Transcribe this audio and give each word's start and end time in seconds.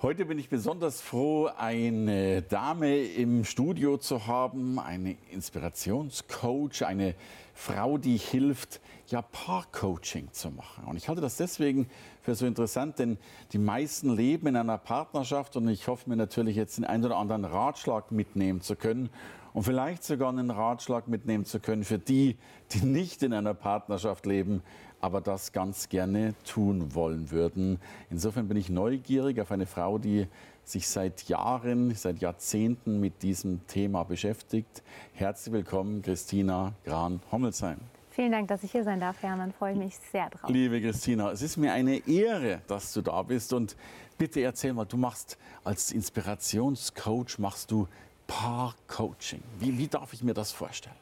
Heute 0.00 0.26
bin 0.26 0.38
ich 0.38 0.48
besonders 0.48 1.00
froh, 1.00 1.50
eine 1.58 2.42
Dame 2.42 3.02
im 3.02 3.44
Studio 3.44 3.96
zu 3.96 4.28
haben, 4.28 4.78
eine 4.78 5.16
Inspirationscoach, 5.32 6.86
eine 6.86 7.16
Frau, 7.52 7.98
die 7.98 8.16
hilft, 8.16 8.80
ja, 9.08 9.22
Paarcoaching 9.22 10.28
zu 10.30 10.52
machen. 10.52 10.84
Und 10.84 10.98
ich 10.98 11.08
halte 11.08 11.20
das 11.20 11.36
deswegen 11.36 11.88
für 12.22 12.36
so 12.36 12.46
interessant, 12.46 13.00
denn 13.00 13.18
die 13.50 13.58
meisten 13.58 14.14
leben 14.14 14.46
in 14.46 14.54
einer 14.54 14.78
Partnerschaft 14.78 15.56
und 15.56 15.66
ich 15.66 15.88
hoffe 15.88 16.08
mir 16.08 16.14
natürlich 16.14 16.54
jetzt 16.54 16.78
den 16.78 16.84
einen 16.84 17.04
oder 17.04 17.16
anderen 17.16 17.44
Ratschlag 17.44 18.12
mitnehmen 18.12 18.60
zu 18.60 18.76
können 18.76 19.10
und 19.52 19.64
vielleicht 19.64 20.04
sogar 20.04 20.28
einen 20.28 20.52
Ratschlag 20.52 21.08
mitnehmen 21.08 21.44
zu 21.44 21.58
können 21.58 21.82
für 21.82 21.98
die, 21.98 22.36
die 22.70 22.86
nicht 22.86 23.24
in 23.24 23.32
einer 23.32 23.54
Partnerschaft 23.54 24.26
leben, 24.26 24.62
aber 25.00 25.20
das 25.20 25.52
ganz 25.52 25.88
gerne 25.88 26.34
tun 26.44 26.94
wollen 26.94 27.30
würden. 27.30 27.78
Insofern 28.10 28.48
bin 28.48 28.56
ich 28.56 28.68
neugierig 28.68 29.40
auf 29.40 29.52
eine 29.52 29.66
Frau, 29.66 29.98
die 29.98 30.26
sich 30.64 30.88
seit 30.88 31.24
Jahren, 31.24 31.94
seit 31.94 32.18
Jahrzehnten 32.18 33.00
mit 33.00 33.22
diesem 33.22 33.66
Thema 33.66 34.04
beschäftigt. 34.04 34.82
Herzlich 35.14 35.52
willkommen, 35.52 36.02
Christina 36.02 36.74
Gran-Hommelsheim. 36.84 37.78
Vielen 38.10 38.32
Dank, 38.32 38.48
dass 38.48 38.64
ich 38.64 38.72
hier 38.72 38.82
sein 38.82 38.98
darf, 39.00 39.22
Hermann. 39.22 39.52
Freue 39.52 39.76
mich 39.76 39.94
sehr 40.10 40.28
drauf. 40.28 40.50
Liebe 40.50 40.80
Christina, 40.80 41.30
es 41.30 41.40
ist 41.40 41.56
mir 41.56 41.72
eine 41.72 42.06
Ehre, 42.08 42.62
dass 42.66 42.92
du 42.92 43.00
da 43.00 43.22
bist. 43.22 43.52
Und 43.52 43.76
bitte 44.18 44.40
erzähl 44.40 44.72
mal, 44.72 44.84
du 44.84 44.96
machst 44.96 45.38
als 45.62 45.92
Inspirationscoach, 45.92 47.38
machst 47.38 47.70
du 47.70 47.86
Paar-Coaching. 48.26 49.42
Wie, 49.60 49.78
wie 49.78 49.86
darf 49.86 50.12
ich 50.12 50.22
mir 50.22 50.34
das 50.34 50.50
vorstellen? 50.50 50.96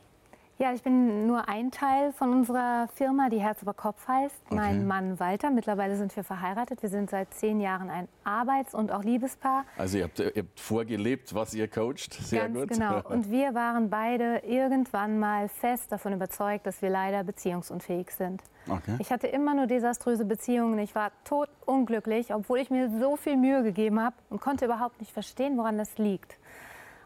Ja, 0.58 0.72
ich 0.72 0.82
bin 0.82 1.26
nur 1.26 1.50
ein 1.50 1.70
Teil 1.70 2.12
von 2.14 2.32
unserer 2.32 2.88
Firma, 2.94 3.28
die 3.28 3.40
Herz 3.40 3.60
über 3.60 3.74
Kopf 3.74 4.08
heißt. 4.08 4.34
Okay. 4.46 4.54
Mein 4.54 4.86
Mann 4.86 5.20
Walter, 5.20 5.50
mittlerweile 5.50 5.96
sind 5.96 6.16
wir 6.16 6.24
verheiratet. 6.24 6.82
Wir 6.82 6.88
sind 6.88 7.10
seit 7.10 7.34
zehn 7.34 7.60
Jahren 7.60 7.90
ein 7.90 8.08
Arbeits- 8.24 8.72
und 8.72 8.90
auch 8.90 9.04
Liebespaar. 9.04 9.66
Also 9.76 9.98
ihr 9.98 10.04
habt, 10.04 10.18
ihr 10.18 10.32
habt 10.34 10.58
vorgelebt, 10.58 11.34
was 11.34 11.52
ihr 11.52 11.68
coacht. 11.68 12.14
Sehr 12.14 12.48
Ganz 12.48 12.58
gut. 12.58 12.68
genau. 12.70 13.02
Und 13.10 13.30
wir 13.30 13.54
waren 13.54 13.90
beide 13.90 14.38
irgendwann 14.46 15.18
mal 15.18 15.48
fest 15.50 15.92
davon 15.92 16.14
überzeugt, 16.14 16.66
dass 16.66 16.80
wir 16.80 16.88
leider 16.88 17.22
beziehungsunfähig 17.22 18.10
sind. 18.10 18.42
Okay. 18.66 18.96
Ich 18.98 19.12
hatte 19.12 19.26
immer 19.26 19.54
nur 19.54 19.66
desaströse 19.66 20.24
Beziehungen. 20.24 20.78
Ich 20.78 20.94
war 20.94 21.12
totunglücklich, 21.24 22.32
obwohl 22.32 22.60
ich 22.60 22.70
mir 22.70 22.90
so 22.98 23.16
viel 23.16 23.36
Mühe 23.36 23.62
gegeben 23.62 24.00
habe 24.00 24.16
und 24.30 24.40
konnte 24.40 24.64
überhaupt 24.64 25.00
nicht 25.00 25.12
verstehen, 25.12 25.58
woran 25.58 25.76
das 25.76 25.98
liegt 25.98 26.38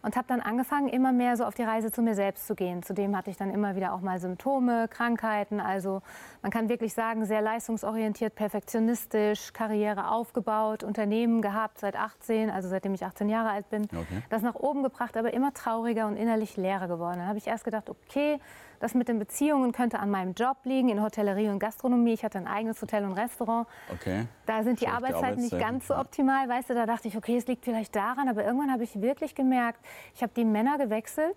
und 0.02 0.16
habe 0.16 0.26
dann 0.28 0.40
angefangen, 0.40 0.88
immer 0.88 1.12
mehr 1.12 1.36
so 1.36 1.44
auf 1.44 1.54
die 1.54 1.62
Reise 1.62 1.92
zu 1.92 2.02
mir 2.02 2.14
selbst 2.14 2.46
zu 2.46 2.54
gehen. 2.54 2.82
Zudem 2.82 3.16
hatte 3.16 3.30
ich 3.30 3.36
dann 3.36 3.50
immer 3.50 3.76
wieder 3.76 3.92
auch 3.92 4.00
mal 4.00 4.18
Symptome, 4.18 4.88
Krankheiten. 4.88 5.60
Also 5.60 6.02
man 6.42 6.50
kann 6.50 6.68
wirklich 6.68 6.94
sagen, 6.94 7.24
sehr 7.26 7.42
leistungsorientiert, 7.42 8.34
perfektionistisch, 8.34 9.52
Karriere 9.52 10.10
aufgebaut, 10.10 10.84
Unternehmen 10.84 11.42
gehabt 11.42 11.78
seit 11.78 11.96
18, 11.96 12.50
also 12.50 12.68
seitdem 12.68 12.94
ich 12.94 13.04
18 13.04 13.28
Jahre 13.28 13.50
alt 13.50 13.68
bin. 13.70 13.84
Okay. 13.84 14.22
Das 14.30 14.42
nach 14.42 14.54
oben 14.54 14.82
gebracht, 14.82 15.16
aber 15.16 15.32
immer 15.32 15.52
trauriger 15.52 16.06
und 16.06 16.16
innerlich 16.16 16.56
leerer 16.56 16.88
geworden. 16.88 17.18
Dann 17.18 17.28
habe 17.28 17.38
ich 17.38 17.46
erst 17.46 17.64
gedacht, 17.64 17.90
okay, 17.90 18.38
das 18.80 18.94
mit 18.94 19.08
den 19.08 19.18
Beziehungen 19.18 19.72
könnte 19.72 20.00
an 20.00 20.10
meinem 20.10 20.32
Job 20.32 20.56
liegen, 20.64 20.88
in 20.88 21.02
Hotellerie 21.02 21.48
und 21.48 21.58
Gastronomie. 21.58 22.14
Ich 22.14 22.24
hatte 22.24 22.38
ein 22.38 22.48
eigenes 22.48 22.80
Hotel 22.82 23.04
und 23.04 23.12
Restaurant. 23.12 23.68
Okay. 23.92 24.26
Da 24.46 24.64
sind 24.64 24.80
die 24.80 24.88
Arbeitszeiten 24.88 25.40
nicht 25.40 25.58
ganz 25.58 25.86
so 25.86 25.96
optimal. 25.96 26.48
Weißt 26.48 26.70
du, 26.70 26.74
da 26.74 26.86
dachte 26.86 27.06
ich, 27.06 27.16
okay, 27.16 27.36
es 27.36 27.46
liegt 27.46 27.64
vielleicht 27.64 27.94
daran. 27.94 28.28
Aber 28.28 28.44
irgendwann 28.44 28.72
habe 28.72 28.82
ich 28.82 29.00
wirklich 29.00 29.34
gemerkt, 29.34 29.78
ich 30.14 30.22
habe 30.22 30.32
die 30.34 30.46
Männer 30.46 30.78
gewechselt 30.78 31.36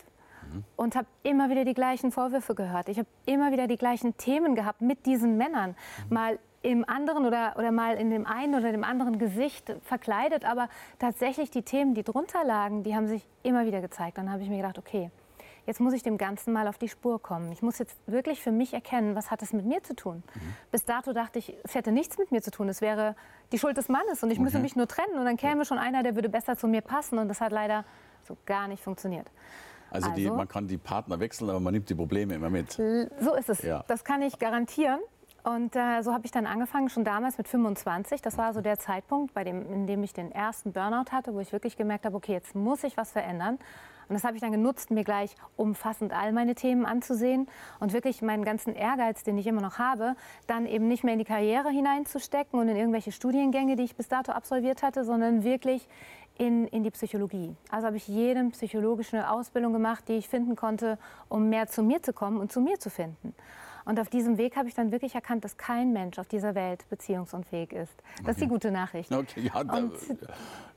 mhm. 0.51 0.63
und 0.77 0.95
habe 0.95 1.07
immer 1.21 1.49
wieder 1.49 1.65
die 1.65 1.73
gleichen 1.73 2.11
Vorwürfe 2.11 2.55
gehört. 2.55 2.87
Ich 2.87 2.97
habe 2.97 3.09
immer 3.25 3.51
wieder 3.51 3.67
die 3.67 3.77
gleichen 3.77 4.15
Themen 4.17 4.55
gehabt 4.55 4.81
mit 4.81 5.05
diesen 5.05 5.37
Männern. 5.37 5.75
Mhm. 6.07 6.13
Mal 6.13 6.39
im 6.61 6.87
anderen 6.87 7.25
oder, 7.25 7.55
oder 7.57 7.73
mal 7.73 7.97
in 7.97 8.09
dem 8.09 8.25
einen 8.25 8.55
oder 8.55 8.71
dem 8.71 8.85
anderen 8.85 9.19
Gesicht 9.19 9.75
verkleidet, 9.81 10.45
aber 10.45 10.69
tatsächlich 10.97 11.51
die 11.51 11.63
Themen, 11.63 11.93
die 11.93 12.03
drunter 12.03 12.45
lagen, 12.45 12.83
die 12.83 12.95
haben 12.95 13.07
sich 13.07 13.27
immer 13.43 13.65
wieder 13.65 13.81
gezeigt. 13.81 14.17
Dann 14.17 14.31
habe 14.31 14.43
ich 14.43 14.49
mir 14.49 14.57
gedacht, 14.57 14.79
okay, 14.79 15.11
jetzt 15.65 15.79
muss 15.79 15.93
ich 15.93 16.03
dem 16.03 16.17
Ganzen 16.17 16.53
mal 16.53 16.67
auf 16.67 16.77
die 16.77 16.89
Spur 16.89 17.21
kommen. 17.21 17.51
Ich 17.51 17.61
muss 17.61 17.79
jetzt 17.79 17.97
wirklich 18.07 18.41
für 18.41 18.51
mich 18.51 18.73
erkennen, 18.73 19.15
was 19.15 19.31
hat 19.31 19.41
es 19.41 19.53
mit 19.53 19.65
mir 19.65 19.83
zu 19.83 19.95
tun. 19.95 20.23
Mhm. 20.33 20.39
Bis 20.71 20.85
dato 20.85 21.13
dachte 21.13 21.39
ich, 21.39 21.55
es 21.63 21.75
hätte 21.75 21.91
nichts 21.91 22.17
mit 22.17 22.31
mir 22.31 22.41
zu 22.41 22.51
tun. 22.51 22.69
Es 22.69 22.81
wäre 22.81 23.15
die 23.51 23.59
Schuld 23.59 23.77
des 23.77 23.89
Mannes 23.89 24.23
und 24.23 24.31
ich 24.31 24.37
okay. 24.37 24.43
müsse 24.45 24.59
mich 24.59 24.75
nur 24.75 24.87
trennen 24.87 25.17
und 25.17 25.25
dann 25.25 25.37
käme 25.37 25.65
schon 25.65 25.77
einer, 25.77 26.03
der 26.03 26.15
würde 26.15 26.29
besser 26.29 26.57
zu 26.57 26.67
mir 26.67 26.81
passen 26.81 27.17
und 27.17 27.27
das 27.27 27.41
hat 27.41 27.51
leider 27.51 27.85
so 28.27 28.37
gar 28.45 28.67
nicht 28.67 28.83
funktioniert. 28.83 29.29
Also, 29.89 30.09
also 30.09 30.21
die, 30.21 30.29
man 30.29 30.47
kann 30.47 30.67
die 30.67 30.77
Partner 30.77 31.19
wechseln, 31.19 31.49
aber 31.49 31.59
man 31.59 31.73
nimmt 31.73 31.89
die 31.89 31.95
Probleme 31.95 32.33
immer 32.33 32.49
mit. 32.49 32.71
So 32.71 33.35
ist 33.35 33.49
es. 33.49 33.61
Ja. 33.61 33.83
Das 33.87 34.03
kann 34.03 34.21
ich 34.21 34.39
garantieren. 34.39 34.99
Und 35.43 35.75
äh, 35.75 36.01
so 36.01 36.13
habe 36.13 36.25
ich 36.25 36.31
dann 36.31 36.47
angefangen, 36.47 36.89
schon 36.89 37.03
damals 37.03 37.37
mit 37.37 37.47
25. 37.47 38.21
Das 38.21 38.37
war 38.37 38.53
so 38.53 38.61
der 38.61 38.79
Zeitpunkt, 38.79 39.33
bei 39.33 39.43
dem, 39.43 39.71
in 39.71 39.87
dem 39.87 40.01
ich 40.01 40.13
den 40.13 40.31
ersten 40.31 40.71
Burnout 40.71 41.11
hatte, 41.11 41.33
wo 41.33 41.41
ich 41.41 41.51
wirklich 41.51 41.75
gemerkt 41.75 42.05
habe, 42.05 42.15
okay, 42.15 42.31
jetzt 42.31 42.55
muss 42.55 42.83
ich 42.83 42.95
was 42.95 43.11
verändern. 43.11 43.59
Und 44.07 44.13
das 44.15 44.23
habe 44.23 44.35
ich 44.35 44.41
dann 44.41 44.51
genutzt, 44.51 44.91
mir 44.91 45.03
gleich 45.03 45.35
umfassend 45.55 46.13
all 46.13 46.31
meine 46.31 46.55
Themen 46.55 46.85
anzusehen 46.85 47.47
und 47.79 47.93
wirklich 47.93 48.21
meinen 48.21 48.43
ganzen 48.43 48.75
Ehrgeiz, 48.75 49.23
den 49.23 49.37
ich 49.37 49.47
immer 49.47 49.61
noch 49.61 49.79
habe, 49.79 50.15
dann 50.47 50.65
eben 50.65 50.87
nicht 50.87 51.03
mehr 51.03 51.13
in 51.13 51.19
die 51.19 51.25
Karriere 51.25 51.69
hineinzustecken 51.69 52.59
und 52.59 52.67
in 52.67 52.75
irgendwelche 52.75 53.11
Studiengänge, 53.11 53.75
die 53.75 53.83
ich 53.83 53.95
bis 53.95 54.07
dato 54.07 54.31
absolviert 54.31 54.83
hatte, 54.83 55.03
sondern 55.03 55.43
wirklich 55.43 55.87
in, 56.37 56.67
in 56.67 56.83
die 56.83 56.91
Psychologie. 56.91 57.55
Also 57.69 57.87
habe 57.87 57.97
ich 57.97 58.07
jede 58.07 58.49
psychologische 58.49 59.29
Ausbildung 59.29 59.73
gemacht, 59.73 60.05
die 60.07 60.13
ich 60.13 60.27
finden 60.27 60.55
konnte, 60.55 60.97
um 61.29 61.49
mehr 61.49 61.67
zu 61.67 61.83
mir 61.83 62.01
zu 62.01 62.13
kommen 62.13 62.39
und 62.39 62.51
zu 62.51 62.61
mir 62.61 62.79
zu 62.79 62.89
finden. 62.89 63.33
Und 63.85 63.99
auf 63.99 64.09
diesem 64.09 64.37
Weg 64.37 64.55
habe 64.55 64.67
ich 64.67 64.73
dann 64.73 64.91
wirklich 64.91 65.15
erkannt, 65.15 65.43
dass 65.43 65.57
kein 65.57 65.93
Mensch 65.93 66.19
auf 66.19 66.27
dieser 66.27 66.55
Welt 66.55 66.87
beziehungsunfähig 66.89 67.73
ist. 67.73 67.93
Das 68.23 68.35
ist 68.35 68.41
die 68.41 68.47
gute 68.47 68.71
Nachricht. 68.71 69.11
Okay, 69.11 69.49
ja, 69.53 69.63
da, 69.63 69.77
und 69.77 69.93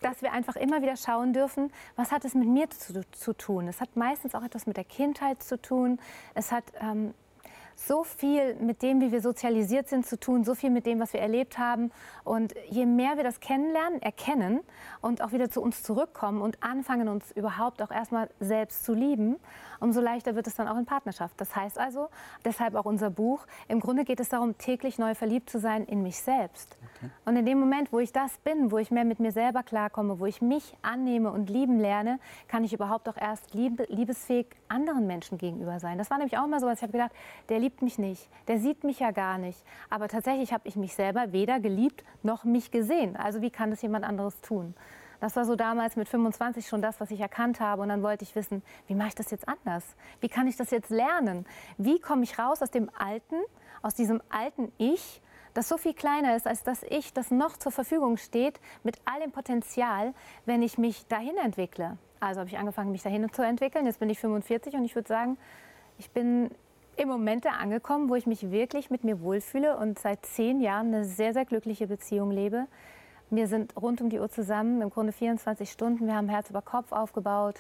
dass 0.01 0.23
wir 0.23 0.33
einfach 0.33 0.57
immer 0.57 0.83
wieder 0.83 0.97
schauen 0.97 1.33
dürfen, 1.33 1.73
was 1.97 2.13
hat 2.13 2.25
es 2.25 2.35
mit 2.35 2.49
mir 2.49 2.69
zu, 2.71 3.01
zu 3.13 3.33
tun. 3.33 3.69
Es 3.69 3.81
hat 3.81 3.97
meistens 3.97 4.35
auch 4.35 4.43
etwas 4.43 4.67
mit 4.67 4.77
der 4.77 4.85
Kindheit 4.85 5.43
zu 5.43 5.61
tun. 5.61 5.99
Es 6.35 6.53
hat 6.53 6.65
ähm, 6.81 7.15
so 7.77 8.05
viel 8.05 8.55
mit 8.55 8.83
dem, 8.83 9.01
wie 9.01 9.13
wir 9.13 9.21
sozialisiert 9.21 9.89
sind, 9.89 10.07
zu 10.07 10.19
tun, 10.19 10.45
so 10.45 10.55
viel 10.55 10.71
mit 10.71 10.87
dem, 10.87 10.99
was 10.99 11.13
wir 11.13 11.21
erlebt 11.21 11.59
haben. 11.59 11.93
Und 12.25 12.55
je 12.69 12.87
mehr 12.87 13.17
wir 13.17 13.23
das 13.23 13.39
kennenlernen, 13.39 14.01
erkennen 14.01 14.61
und 15.03 15.23
auch 15.23 15.33
wieder 15.33 15.51
zu 15.51 15.61
uns 15.61 15.83
zurückkommen 15.83 16.41
und 16.41 16.63
anfangen, 16.63 17.09
uns 17.09 17.31
überhaupt 17.33 17.83
auch 17.83 17.91
erstmal 17.91 18.31
selbst 18.41 18.85
zu 18.85 18.95
lieben, 18.95 19.37
umso 19.79 20.01
leichter 20.01 20.35
wird 20.35 20.47
es 20.47 20.55
dann 20.55 20.69
auch 20.69 20.79
in 20.79 20.87
Partnerschaft. 20.87 21.39
Das 21.39 21.55
heißt 21.55 21.79
also, 21.79 22.09
deshalb 22.45 22.75
auch 22.75 22.87
unser 22.87 23.11
Buch, 23.11 23.47
im 23.69 23.81
Grunde 23.81 24.05
geht 24.05 24.21
es 24.21 24.31
darum, 24.31 24.57
täglich 24.57 24.99
neu 24.99 25.15
verliebt 25.15 25.51
zu 25.51 25.61
sein 25.61 25.85
in 25.85 26.03
mich 26.03 26.19
selbst. 26.19 26.77
Okay. 26.97 27.11
Und 27.27 27.37
in 27.37 27.45
dem 27.45 27.61
Moment, 27.61 27.93
wo 27.93 27.99
ich 27.99 28.13
das 28.13 28.39
bin, 28.39 28.71
wo 28.73 28.79
ich 28.79 28.91
mehr 28.91 29.05
mit 29.05 29.21
mir 29.21 29.33
selber 29.33 29.63
klarkomme, 29.63 30.19
wo 30.19 30.25
ich 30.25 30.41
mich 30.41 30.75
annehme 30.81 31.31
und 31.31 31.51
lieben 31.51 31.79
lerne, 31.79 32.19
kann 32.49 32.65
ich 32.65 32.73
überhaupt 32.73 33.07
auch 33.09 33.17
erst 33.17 33.53
liebe, 33.53 33.85
liebesfähig 33.91 34.47
anderen 34.69 35.07
Menschen 35.07 35.37
gegenüber 35.37 35.79
sein. 35.79 35.99
Das 35.99 36.11
war 36.11 36.17
nämlich 36.17 36.39
auch 36.39 36.45
immer 36.45 36.59
so, 36.59 36.67
als 36.67 36.79
ich 36.79 36.83
habe 36.83 36.93
gedacht, 36.93 37.13
der 37.49 37.59
liebt 37.67 37.83
mich 37.83 37.99
nicht, 37.99 38.29
der 38.47 38.61
sieht 38.61 38.85
mich 38.85 39.01
ja 39.01 39.11
gar 39.11 39.39
nicht. 39.39 39.59
Aber 39.91 40.07
tatsächlich 40.07 40.53
habe 40.53 40.69
ich 40.69 40.77
mich 40.77 40.95
selber 40.95 41.33
weder 41.33 41.59
geliebt 41.59 42.05
noch 42.23 42.45
mich 42.45 42.71
gesehen. 42.71 43.17
Also 43.17 43.43
wie 43.43 43.51
kann 43.51 43.71
das 43.71 43.83
jemand 43.83 44.05
anderes 44.05 44.41
tun? 44.41 44.75
Das 45.19 45.35
war 45.35 45.45
so 45.45 45.57
damals 45.57 45.97
mit 45.97 46.09
25 46.09 46.69
schon 46.69 46.81
das, 46.81 47.01
was 47.01 47.11
ich 47.11 47.19
erkannt 47.19 47.59
habe. 47.59 47.83
Und 47.83 47.89
dann 47.89 48.05
wollte 48.05 48.23
ich 48.23 48.37
wissen, 48.37 48.63
wie 48.87 48.95
mache 48.95 49.09
ich 49.09 49.15
das 49.17 49.33
jetzt 49.33 49.49
anders? 49.49 49.97
Wie 50.21 50.29
kann 50.29 50.47
ich 50.47 50.57
das 50.57 50.71
jetzt 50.71 50.91
lernen? 50.91 51.45
Wie 51.77 51.99
komme 51.99 52.23
ich 52.23 52.39
raus 52.39 52.63
aus 52.63 52.71
dem 52.71 52.89
alten, 52.97 53.35
aus 53.83 53.95
diesem 53.95 54.23
alten 54.29 54.71
Ich, 54.79 55.21
das 55.53 55.69
so 55.69 55.77
viel 55.77 55.95
kleiner 55.95 56.37
ist 56.37 56.47
als 56.47 56.63
das 56.63 56.85
Ich, 56.85 57.15
das 57.15 57.33
noch 57.33 57.57
zur 57.57 57.73
Verfügung 57.73 58.17
steht, 58.17 58.61
mit 58.85 58.99
all 59.07 59.19
dem 59.19 59.33
Potenzial, 59.33 60.15
wenn 60.45 60.63
ich 60.63 60.79
mich 60.79 61.09
dahin 61.09 61.37
entwickle. 61.39 61.99
Also 62.21 62.39
habe 62.41 62.49
ich 62.49 62.59
angefangen, 62.59 62.93
mich 62.93 63.03
dahin 63.03 63.29
zu 63.33 63.43
entwickeln. 63.43 63.87
Jetzt 63.87 63.99
bin 63.99 64.09
ich 64.09 64.21
45 64.21 64.75
und 64.75 64.85
ich 64.85 64.95
würde 64.95 65.09
sagen, 65.09 65.37
ich 65.99 66.11
bin 66.13 66.51
im 66.97 67.09
Moment 67.09 67.45
da 67.45 67.51
angekommen, 67.51 68.09
wo 68.09 68.15
ich 68.15 68.27
mich 68.27 68.51
wirklich 68.51 68.91
mit 68.91 69.05
mir 69.05 69.21
wohlfühle 69.21 69.77
und 69.77 69.99
seit 69.99 70.25
zehn 70.25 70.61
Jahren 70.61 70.89
eine 70.89 71.05
sehr, 71.05 71.35
sehr 71.35 71.45
glückliche 71.45 71.87
Beziehung 71.87 72.31
lebe. 72.31 72.67
Wir 73.29 73.49
sind 73.49 73.77
rund 73.77 74.01
um 74.01 74.09
die 74.09 74.19
Uhr 74.19 74.31
zusammen, 74.31 74.81
im 74.81 74.91
Grunde 74.91 75.13
24 75.13 75.71
Stunden. 75.71 76.07
Wir 76.07 76.15
haben 76.15 76.29
Herz 76.29 76.49
über 76.49 76.63
Kopf 76.63 76.93
aufgebaut. 76.93 77.57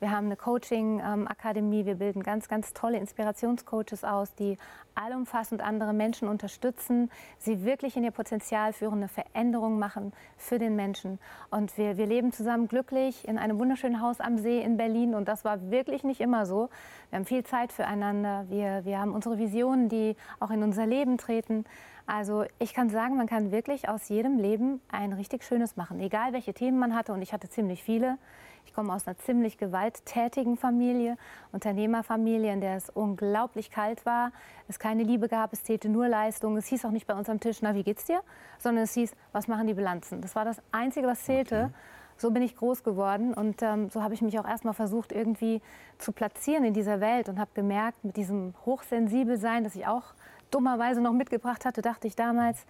Wir 0.00 0.10
haben 0.10 0.26
eine 0.26 0.36
Coaching-Akademie. 0.36 1.86
Wir 1.86 1.94
bilden 1.96 2.22
ganz, 2.22 2.48
ganz 2.48 2.72
tolle 2.72 2.98
Inspirationscoaches 2.98 4.04
aus, 4.04 4.34
die 4.34 4.58
allumfassend 4.94 5.62
andere 5.62 5.92
Menschen 5.92 6.28
unterstützen, 6.28 7.10
sie 7.38 7.64
wirklich 7.64 7.96
in 7.96 8.04
ihr 8.04 8.10
Potenzial 8.10 8.72
führen, 8.72 8.98
eine 8.98 9.08
Veränderung 9.08 9.78
machen 9.78 10.12
für 10.36 10.58
den 10.58 10.76
Menschen. 10.76 11.18
Und 11.50 11.76
wir, 11.78 11.96
wir 11.96 12.06
leben 12.06 12.32
zusammen 12.32 12.68
glücklich 12.68 13.26
in 13.26 13.38
einem 13.38 13.58
wunderschönen 13.58 14.00
Haus 14.00 14.20
am 14.20 14.38
See 14.38 14.60
in 14.60 14.76
Berlin. 14.76 15.14
Und 15.14 15.28
das 15.28 15.44
war 15.44 15.70
wirklich 15.70 16.04
nicht 16.04 16.20
immer 16.20 16.46
so. 16.46 16.68
Wir 17.10 17.18
haben 17.18 17.26
viel 17.26 17.44
Zeit 17.44 17.72
füreinander. 17.72 18.46
Wir, 18.48 18.84
wir 18.84 19.00
haben 19.00 19.12
unsere 19.12 19.38
Visionen, 19.38 19.88
die 19.88 20.16
auch 20.40 20.50
in 20.50 20.62
unser 20.62 20.86
Leben 20.86 21.18
treten. 21.18 21.64
Also 22.06 22.44
ich 22.58 22.74
kann 22.74 22.90
sagen, 22.90 23.16
man 23.16 23.26
kann 23.26 23.50
wirklich 23.50 23.88
aus 23.88 24.08
jedem 24.08 24.38
Leben 24.38 24.80
ein 24.88 25.12
richtig 25.14 25.42
schönes 25.42 25.76
machen, 25.76 26.00
egal 26.00 26.32
welche 26.32 26.52
Themen 26.52 26.78
man 26.78 26.94
hatte. 26.94 27.12
Und 27.12 27.22
ich 27.22 27.32
hatte 27.32 27.48
ziemlich 27.48 27.82
viele. 27.82 28.18
Ich 28.66 28.74
komme 28.74 28.92
aus 28.92 29.06
einer 29.06 29.16
ziemlich 29.18 29.58
gewalttätigen 29.58 30.56
Familie, 30.56 31.16
Unternehmerfamilie, 31.52 32.52
in 32.52 32.60
der 32.60 32.76
es 32.76 32.90
unglaublich 32.90 33.70
kalt 33.70 34.04
war, 34.06 34.32
es 34.68 34.78
keine 34.78 35.02
Liebe 35.02 35.28
gab, 35.28 35.52
es 35.52 35.62
zählte 35.64 35.88
nur 35.88 36.08
Leistung. 36.08 36.56
Es 36.56 36.66
hieß 36.66 36.84
auch 36.84 36.90
nicht 36.90 37.06
bei 37.06 37.14
uns 37.14 37.28
am 37.28 37.40
Tisch, 37.40 37.58
na, 37.60 37.74
wie 37.74 37.82
geht's 37.82 38.04
dir? 38.06 38.20
Sondern 38.58 38.84
es 38.84 38.94
hieß, 38.94 39.14
was 39.32 39.48
machen 39.48 39.66
die 39.66 39.74
Bilanzen? 39.74 40.20
Das 40.20 40.34
war 40.34 40.44
das 40.44 40.62
Einzige, 40.72 41.06
was 41.06 41.24
zählte. 41.24 41.64
Okay. 41.64 41.74
So 42.16 42.30
bin 42.30 42.42
ich 42.42 42.54
groß 42.54 42.84
geworden 42.84 43.34
und 43.34 43.60
ähm, 43.62 43.90
so 43.90 44.02
habe 44.02 44.14
ich 44.14 44.22
mich 44.22 44.38
auch 44.38 44.46
erstmal 44.46 44.74
versucht, 44.74 45.10
irgendwie 45.10 45.60
zu 45.98 46.12
platzieren 46.12 46.64
in 46.64 46.72
dieser 46.72 47.00
Welt 47.00 47.28
und 47.28 47.40
habe 47.40 47.50
gemerkt, 47.54 48.04
mit 48.04 48.16
diesem 48.16 48.54
Hochsensibelsein, 48.64 49.64
das 49.64 49.74
ich 49.74 49.88
auch 49.88 50.14
dummerweise 50.54 51.00
noch 51.00 51.12
mitgebracht 51.12 51.64
hatte, 51.64 51.82
dachte 51.82 52.06
ich 52.06 52.14
damals, 52.16 52.64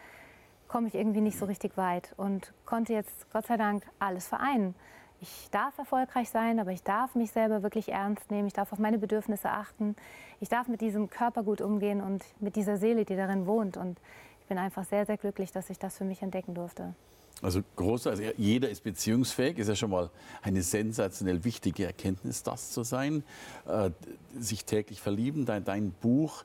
komme 0.69 0.89
ich 0.89 0.95
irgendwie 0.95 1.21
nicht 1.21 1.39
so 1.39 1.45
richtig 1.45 1.77
weit 1.77 2.15
und 2.17 2.53
konnte 2.65 2.95
jetzt 2.95 3.31
Gott 3.31 3.47
sei 3.47 3.57
Dank 3.57 3.85
alles 3.99 4.27
vereinen. 4.27 4.75
Ich 5.21 5.49
darf 5.51 5.79
erfolgreich 5.79 6.29
sein, 6.29 6.59
aber 6.59 6.73
ich 6.73 6.83
darf 6.83 7.15
mich 7.15 7.31
selber 7.31 7.63
wirklich 7.63 7.91
ernst 7.91 8.31
nehmen. 8.31 8.47
Ich 8.47 8.53
darf 8.53 8.73
auf 8.73 8.79
meine 8.79 8.99
Bedürfnisse 8.99 9.51
achten. 9.51 9.97
Ich 10.41 10.49
darf 10.49 10.69
mit 10.69 10.81
diesem 10.81 11.09
Körper 11.09 11.43
gut 11.43 11.61
umgehen 11.61 12.01
und 12.01 12.25
mit 12.41 12.57
dieser 12.57 12.77
Seele, 12.77 13.05
die 13.05 13.17
darin 13.17 13.47
wohnt. 13.47 13.77
Und 13.77 13.99
ich 14.41 14.47
bin 14.47 14.59
einfach 14.59 14.85
sehr, 14.85 15.07
sehr 15.07 15.17
glücklich, 15.17 15.53
dass 15.53 15.71
ich 15.71 15.79
das 15.79 15.97
für 15.97 16.05
mich 16.05 16.21
entdecken 16.23 16.55
durfte. 16.55 16.95
Also 17.43 17.63
groß, 17.77 18.07
also 18.07 18.23
jeder 18.37 18.69
ist 18.69 18.85
beziehungsfähig, 18.85 19.59
ist 19.59 19.69
ja 19.69 19.77
schon 19.77 19.91
mal 19.91 20.11
eine 20.43 20.63
sensationell 20.63 21.45
wichtige 21.45 21.85
Erkenntnis, 21.85 22.43
das 22.43 22.71
zu 22.71 22.83
sein. 22.83 23.25
Äh, 23.67 23.91
sich 24.39 24.65
täglich 24.65 25.01
verlieben, 25.01 25.47
dein, 25.47 25.65
dein 25.65 25.93
Buch 25.93 26.45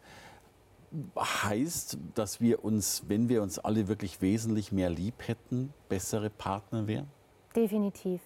heißt, 1.17 1.97
dass 2.15 2.41
wir 2.41 2.63
uns, 2.63 3.03
wenn 3.07 3.29
wir 3.29 3.41
uns 3.41 3.59
alle 3.59 3.87
wirklich 3.87 4.21
wesentlich 4.21 4.71
mehr 4.71 4.89
lieb 4.89 5.27
hätten, 5.27 5.73
bessere 5.87 6.29
Partner 6.29 6.87
wären? 6.87 7.07
Definitiv. 7.55 8.21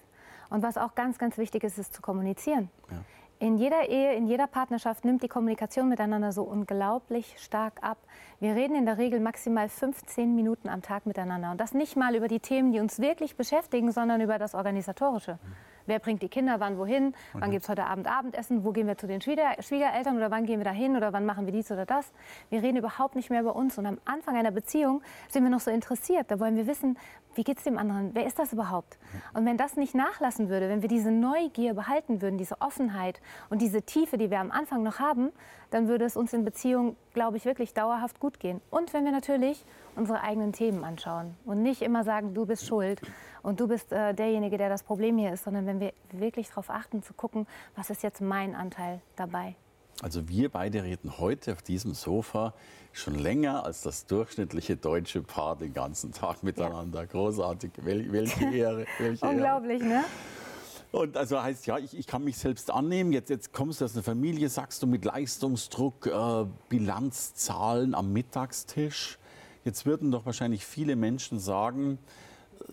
Und 0.50 0.64
was 0.64 0.78
auch 0.78 0.96
ganz, 0.96 1.18
ganz 1.18 1.38
wichtig 1.38 1.64
ist, 1.64 1.78
ist 1.78 1.94
zu 1.94 2.02
kommunizieren. 2.02 2.70
Ja. 2.92 2.98
In 3.40 3.58
jeder 3.58 3.90
Ehe, 3.90 4.14
in 4.14 4.28
jeder 4.28 4.48
Partnerschaft 4.48 5.04
nimmt 5.04 5.22
die 5.22 5.28
Kommunikation 5.28 5.90
miteinander 5.90 6.32
so 6.32 6.44
unglaublich 6.44 7.36
stark 7.40 7.84
ab. 7.84 7.98
Wir 8.40 8.56
reden 8.56 8.76
in 8.76 8.86
der 8.86 8.98
Regel 8.98 9.20
maximal 9.20 9.68
15 9.68 10.34
Minuten 10.34 10.70
am 10.70 10.82
Tag 10.82 11.06
miteinander. 11.06 11.52
Und 11.52 11.60
das 11.60 11.74
nicht 11.74 11.98
mal 11.98 12.16
über 12.16 12.28
die 12.28 12.40
Themen, 12.40 12.72
die 12.72 12.80
uns 12.80 13.00
wirklich 13.00 13.36
beschäftigen, 13.36 13.92
sondern 13.92 14.22
über 14.22 14.38
das 14.38 14.56
Organisatorische. 14.56 15.34
Mhm. 15.34 15.73
Wer 15.86 16.00
bringt 16.00 16.22
die 16.22 16.30
Kinder 16.30 16.60
wann 16.60 16.78
wohin? 16.78 17.14
Wann 17.34 17.52
gibt 17.52 17.64
es 17.64 17.70
heute 17.70 17.86
Abend 17.86 18.08
Abendessen? 18.08 18.64
Wo 18.64 18.72
gehen 18.72 18.88
wir 18.88 18.98
zu 18.98 19.08
den 19.08 19.22
Schwieger 19.22 19.56
Schwiegereltern 19.60 20.16
oder 20.16 20.32
wann 20.32 20.46
gehen 20.46 20.60
wir 20.60 20.66
da 20.66 20.72
hin 20.72 20.96
oder 20.96 21.12
wann 21.12 21.26
machen 21.26 21.46
wir 21.46 21.52
dies 21.52 21.72
oder 21.72 21.86
das? 21.86 22.14
Wir 22.50 22.64
reden 22.64 22.78
überhaupt 22.78 23.16
nicht 23.16 23.30
mehr 23.30 23.42
über 23.42 23.56
uns. 23.56 23.78
Und 23.78 23.86
am 23.86 23.98
Anfang 24.06 24.38
einer 24.38 24.52
Beziehung 24.52 25.02
sind 25.30 25.44
wir 25.44 25.50
noch 25.50 25.60
so 25.60 25.72
interessiert. 25.72 26.32
Da 26.32 26.40
wollen 26.40 26.56
wir 26.56 26.68
wissen, 26.68 26.98
wie 27.36 27.44
geht 27.44 27.58
es 27.58 27.64
dem 27.64 27.78
anderen? 27.78 28.12
Wer 28.14 28.26
ist 28.26 28.40
das 28.40 28.54
überhaupt? 28.54 28.98
Und 29.34 29.46
wenn 29.46 29.58
das 29.58 29.76
nicht 29.76 29.96
nachlassen 29.96 30.50
würde, 30.50 30.70
wenn 30.70 30.82
wir 30.82 30.90
diese 30.90 31.12
Neugier 31.12 31.74
behalten 31.74 32.22
würden, 32.22 32.38
diese 32.38 32.62
Offenheit 32.62 33.22
und 33.50 33.62
diese 33.62 33.82
Tiefe, 33.82 34.18
die 34.18 34.30
wir 34.30 34.40
am 34.40 34.52
Anfang 34.52 34.84
noch 34.84 35.00
haben, 35.00 35.32
dann 35.72 35.88
würde 35.88 36.06
es 36.06 36.16
uns 36.16 36.34
in 36.34 36.46
Beziehung, 36.46 36.96
glaube 37.14 37.38
ich, 37.38 37.46
wirklich 37.46 37.74
dauerhaft 37.74 38.20
gut 38.20 38.40
gehen. 38.40 38.62
Und 38.70 38.94
wenn 38.94 39.06
wir 39.06 39.12
natürlich 39.12 39.66
unsere 39.96 40.22
eigenen 40.22 40.54
Themen 40.54 40.84
anschauen 40.84 41.36
und 41.46 41.62
nicht 41.62 41.82
immer 41.82 42.04
sagen, 42.04 42.34
du 42.34 42.46
bist 42.46 42.66
schuld 42.66 43.02
und 43.42 43.60
du 43.60 43.68
bist 43.68 43.92
äh, 43.92 44.14
derjenige, 44.14 44.58
der 44.58 44.70
das 44.70 44.84
Problem 44.84 45.18
hier 45.18 45.34
ist, 45.34 45.44
sondern 45.44 45.66
wenn 45.66 45.80
wir 45.80 45.94
wirklich 46.12 46.50
darauf 46.50 46.70
achten, 46.70 47.02
zu 47.02 47.14
gucken, 47.14 47.48
was 47.76 47.90
ist 47.90 48.04
jetzt 48.04 48.22
mein 48.22 48.56
Anteil 48.56 49.02
dabei. 49.16 49.56
Also 50.02 50.28
wir 50.28 50.50
beide 50.50 50.84
reden 50.84 51.18
heute 51.20 51.54
auf 51.54 51.62
diesem 51.62 51.94
Sofa 51.94 52.54
schon 52.92 53.16
länger 53.16 53.66
als 53.66 53.82
das 53.82 54.06
durchschnittliche 54.06 54.76
deutsche 54.76 55.22
Paar 55.22 55.56
den 55.56 55.74
ganzen 55.74 56.12
Tag 56.12 56.44
miteinander. 56.44 57.02
Ja. 57.02 57.06
Großartig, 57.06 57.72
Wel 57.78 58.12
welche 58.12 58.46
Ehre. 58.54 58.86
Welche 59.00 59.26
Unglaublich, 59.26 59.82
Ehre. 59.82 59.90
ne? 59.90 60.04
Und 60.92 61.18
also 61.18 61.42
heißt 61.42 61.66
ja, 61.66 61.80
ich, 61.80 61.98
ich 61.98 62.06
kann 62.06 62.24
mich 62.24 62.38
selbst 62.38 62.70
annehmen. 62.70 63.12
Jetzt, 63.14 63.32
jetzt 63.32 63.52
kommst 63.52 63.82
du 63.82 63.86
aus 63.86 63.94
einer 63.96 64.04
Familie, 64.04 64.48
sagst 64.48 64.84
du, 64.84 64.88
mit 64.88 65.06
Leistungsdruck, 65.06 66.06
äh, 66.06 66.46
Bilanzzahlen 66.70 67.96
am 67.96 68.14
Mittagstisch. 68.14 69.18
Jetzt 69.66 69.88
würden 69.88 70.12
doch 70.12 70.28
wahrscheinlich 70.28 70.66
viele 70.66 70.96
Menschen 70.96 71.40
sagen, 71.40 71.98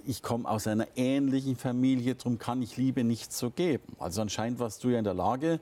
ich 0.04 0.22
komme 0.22 0.48
aus 0.48 0.66
einer 0.66 0.86
ähnlichen 0.96 1.56
Familie, 1.56 2.14
darum 2.14 2.38
kann 2.38 2.60
ich 2.60 2.76
Liebe 2.76 3.04
nicht 3.04 3.32
so 3.32 3.50
geben. 3.50 3.96
Also 3.98 4.20
anscheinend 4.20 4.58
warst 4.58 4.84
du 4.84 4.90
ja 4.90 4.98
in 4.98 5.04
der 5.04 5.14
Lage, 5.14 5.58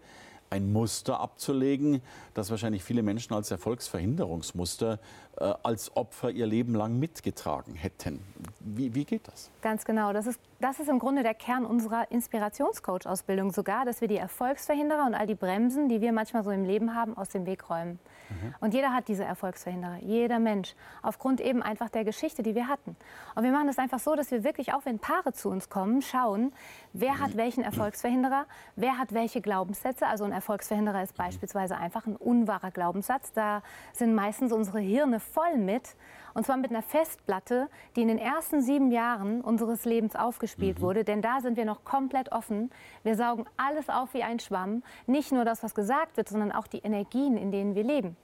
ein 0.51 0.73
Muster 0.73 1.21
abzulegen, 1.21 2.03
das 2.35 2.51
wahrscheinlich 2.51 2.85
viele 2.85 3.03
Menschen 3.03 3.35
als 3.35 3.51
Erfolgsverhinderungsmuster 3.51 4.99
äh, 5.41 5.55
als 5.63 5.97
Opfer 5.97 6.31
ihr 6.31 6.47
Leben 6.47 6.75
lang 6.75 6.99
mitgetragen 6.99 7.75
hätten. 7.75 8.21
Wie, 8.61 8.95
wie 8.95 9.05
geht 9.05 9.29
das? 9.29 9.51
Ganz 9.63 9.85
genau. 9.85 10.13
Das 10.13 10.27
ist, 10.27 10.41
das 10.61 10.81
ist 10.81 10.89
im 10.89 10.99
Grunde 10.99 11.23
der 11.23 11.35
Kern 11.35 11.65
unserer 11.65 12.11
Inspirationscoach-Ausbildung 12.11 13.53
sogar, 13.53 13.85
dass 13.85 14.01
wir 14.01 14.09
die 14.09 14.17
Erfolgsverhinderer 14.17 15.07
und 15.07 15.15
all 15.15 15.27
die 15.27 15.37
Bremsen, 15.37 15.89
die 15.89 16.01
wir 16.01 16.13
manchmal 16.13 16.43
so 16.43 16.51
im 16.51 16.65
Leben 16.65 16.95
haben, 16.95 17.17
aus 17.17 17.29
dem 17.29 17.47
Weg 17.47 17.71
räumen. 17.71 18.01
Mhm. 18.29 18.55
Und 18.61 18.75
jeder 18.75 18.93
hat 18.93 19.07
diese 19.07 19.25
Erfolgsverhinderer, 19.25 19.99
jeder 20.01 20.41
Mensch, 20.41 20.75
aufgrund 21.03 21.41
eben 21.41 21.63
einfach 21.63 21.89
der 21.89 22.05
Geschichte, 22.05 22.43
die 22.43 22.57
wir 22.57 22.67
hatten. 22.67 22.97
Und 23.37 23.45
wir 23.45 23.53
machen 23.53 23.69
das 23.69 23.79
einfach 23.79 24.01
so, 24.01 24.17
dass 24.17 24.33
wir 24.33 24.43
wirklich 24.43 24.73
auch, 24.73 24.85
wenn 24.85 24.99
Paare 24.99 25.33
zu 25.33 25.49
uns 25.49 25.71
kommen, 25.71 26.03
schauen, 26.03 26.53
wer 26.93 27.21
hat 27.21 27.37
welchen 27.37 27.63
Erfolgsverhinderer, 27.63 28.47
wer 28.75 28.99
hat 28.99 29.13
welche 29.15 29.41
Glaubenssätze. 29.41 30.07
Also 30.07 30.25
ein 30.25 30.33
Erfolgsverhinderer 30.33 31.03
ist 31.05 31.17
beispielsweise 31.17 31.77
einfach 31.77 32.07
ein 32.07 32.17
unwahrer 32.17 32.73
Glaubenssatz. 32.73 33.33
Da 33.33 33.63
sind 33.93 34.15
meistens 34.15 34.53
unsere 34.53 34.81
Hirne 34.81 35.21
voll 35.21 35.57
mit. 35.57 35.95
Und 36.39 36.45
zwar 36.45 36.57
mit 36.57 36.71
einer 36.71 36.83
Festplatte, 36.83 37.69
die 37.97 38.03
in 38.03 38.07
den 38.07 38.19
ersten 38.19 38.63
sieben 38.63 38.93
Jahren 38.93 39.41
unseres 39.41 39.85
Lebens 39.85 40.15
aufgespielt 40.15 40.79
mhm. 40.79 40.83
wurde. 40.83 41.03
Denn 41.03 41.21
da 41.21 41.41
sind 41.41 41.57
wir 41.57 41.65
noch 41.65 41.83
komplett 41.83 42.31
offen. 42.31 42.71
Wir 43.03 43.17
saugen 43.17 43.45
alles 43.57 43.89
auf 43.89 44.15
wie 44.15 44.23
ein 44.23 44.39
Schwamm. 44.39 44.85
Nicht 45.09 45.33
nur 45.33 45.45
das, 45.45 45.65
was 45.65 45.75
gesagt 45.75 46.17
wird, 46.17 46.29
sondern 46.29 46.53
auch 46.53 46.69
die 46.69 46.79
Energien, 46.79 47.37
in 47.37 47.51
denen 47.51 47.75
wir 47.75 47.83
leben. 47.83 48.17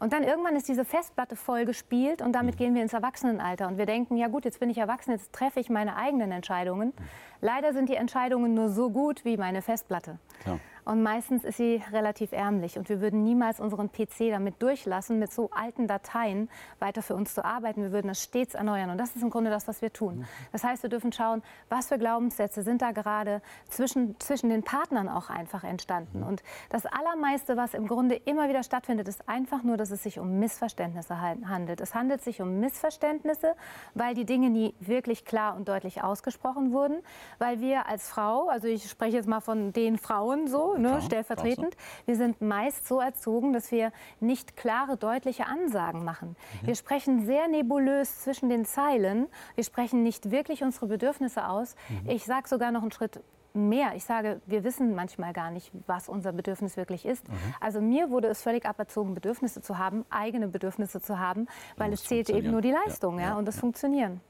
Und 0.00 0.12
dann 0.12 0.24
irgendwann 0.24 0.56
ist 0.56 0.66
diese 0.66 0.84
Festplatte 0.84 1.36
voll 1.36 1.66
gespielt 1.66 2.20
und 2.20 2.32
damit 2.32 2.56
mhm. 2.56 2.58
gehen 2.58 2.74
wir 2.74 2.82
ins 2.82 2.94
Erwachsenenalter. 2.94 3.68
Und 3.68 3.78
wir 3.78 3.86
denken, 3.86 4.16
ja 4.16 4.26
gut, 4.26 4.44
jetzt 4.44 4.58
bin 4.58 4.68
ich 4.68 4.78
erwachsen, 4.78 5.12
jetzt 5.12 5.32
treffe 5.32 5.60
ich 5.60 5.70
meine 5.70 5.94
eigenen 5.94 6.32
Entscheidungen. 6.32 6.88
Mhm. 6.88 7.04
Leider 7.42 7.72
sind 7.72 7.88
die 7.88 7.94
Entscheidungen 7.94 8.54
nur 8.54 8.70
so 8.70 8.90
gut 8.90 9.24
wie 9.24 9.36
meine 9.36 9.62
Festplatte. 9.62 10.18
Klar. 10.42 10.58
Und 10.86 11.02
meistens 11.02 11.42
ist 11.42 11.56
sie 11.56 11.82
relativ 11.90 12.30
ärmlich. 12.30 12.78
Und 12.78 12.88
wir 12.88 13.00
würden 13.00 13.24
niemals 13.24 13.58
unseren 13.58 13.90
PC 13.90 14.30
damit 14.30 14.62
durchlassen, 14.62 15.18
mit 15.18 15.32
so 15.32 15.50
alten 15.50 15.88
Dateien 15.88 16.48
weiter 16.78 17.02
für 17.02 17.16
uns 17.16 17.34
zu 17.34 17.44
arbeiten. 17.44 17.82
Wir 17.82 17.90
würden 17.90 18.06
das 18.06 18.22
stets 18.22 18.54
erneuern. 18.54 18.90
Und 18.90 18.98
das 18.98 19.16
ist 19.16 19.22
im 19.22 19.30
Grunde 19.30 19.50
das, 19.50 19.66
was 19.66 19.82
wir 19.82 19.92
tun. 19.92 20.26
Das 20.52 20.62
heißt, 20.62 20.84
wir 20.84 20.90
dürfen 20.90 21.10
schauen, 21.10 21.42
was 21.68 21.88
für 21.88 21.98
Glaubenssätze 21.98 22.62
sind 22.62 22.82
da 22.82 22.92
gerade 22.92 23.42
zwischen, 23.68 24.14
zwischen 24.20 24.48
den 24.48 24.62
Partnern 24.62 25.08
auch 25.08 25.28
einfach 25.28 25.64
entstanden. 25.64 26.22
Und 26.22 26.44
das 26.70 26.86
Allermeiste, 26.86 27.56
was 27.56 27.74
im 27.74 27.88
Grunde 27.88 28.14
immer 28.14 28.48
wieder 28.48 28.62
stattfindet, 28.62 29.08
ist 29.08 29.28
einfach 29.28 29.64
nur, 29.64 29.76
dass 29.76 29.90
es 29.90 30.04
sich 30.04 30.20
um 30.20 30.38
Missverständnisse 30.38 31.20
handelt. 31.20 31.80
Es 31.80 31.96
handelt 31.96 32.22
sich 32.22 32.40
um 32.40 32.60
Missverständnisse, 32.60 33.56
weil 33.94 34.14
die 34.14 34.24
Dinge 34.24 34.50
nie 34.50 34.72
wirklich 34.78 35.24
klar 35.24 35.56
und 35.56 35.66
deutlich 35.66 36.04
ausgesprochen 36.04 36.70
wurden. 36.70 37.02
Weil 37.40 37.60
wir 37.60 37.88
als 37.88 38.08
Frau, 38.08 38.46
also 38.46 38.68
ich 38.68 38.88
spreche 38.88 39.16
jetzt 39.16 39.28
mal 39.28 39.40
von 39.40 39.72
den 39.72 39.98
Frauen 39.98 40.46
so, 40.46 40.75
ne, 40.78 40.88
Klar, 40.88 41.00
stellvertretend. 41.02 41.76
Wir 42.04 42.16
sind 42.16 42.40
meist 42.40 42.86
so 42.86 43.00
erzogen, 43.00 43.52
dass 43.52 43.70
wir 43.70 43.92
nicht 44.20 44.56
klare, 44.56 44.96
deutliche 44.96 45.46
Ansagen 45.46 46.04
machen. 46.04 46.36
Mhm. 46.62 46.66
Wir 46.66 46.74
sprechen 46.74 47.26
sehr 47.26 47.48
nebulös 47.48 48.20
zwischen 48.22 48.48
den 48.48 48.64
Zeilen. 48.64 49.28
Wir 49.54 49.64
sprechen 49.64 50.02
nicht 50.02 50.30
wirklich 50.30 50.62
unsere 50.62 50.86
Bedürfnisse 50.86 51.48
aus. 51.48 51.74
Mhm. 51.88 52.10
Ich 52.10 52.24
sage 52.24 52.48
sogar 52.48 52.70
noch 52.72 52.82
einen 52.82 52.92
Schritt 52.92 53.20
mehr. 53.56 53.94
Ich 53.94 54.04
sage, 54.04 54.40
wir 54.46 54.62
wissen 54.62 54.94
manchmal 54.94 55.32
gar 55.32 55.50
nicht, 55.50 55.72
was 55.86 56.08
unser 56.08 56.32
Bedürfnis 56.32 56.76
wirklich 56.76 57.04
ist. 57.06 57.28
Mhm. 57.28 57.34
Also 57.60 57.80
mir 57.80 58.10
wurde 58.10 58.28
es 58.28 58.42
völlig 58.42 58.66
aberzogen, 58.66 59.14
Bedürfnisse 59.14 59.62
zu 59.62 59.78
haben, 59.78 60.04
eigene 60.10 60.48
Bedürfnisse 60.48 61.00
zu 61.00 61.18
haben, 61.18 61.46
weil 61.76 61.92
es 61.92 62.04
zählte 62.04 62.32
eben 62.32 62.50
nur 62.50 62.60
die 62.60 62.72
Leistung 62.72 63.18
ja, 63.18 63.28
ja, 63.28 63.36
und 63.36 63.46
das 63.46 63.56
ja. 63.56 63.60
Funktionieren. 63.60 64.20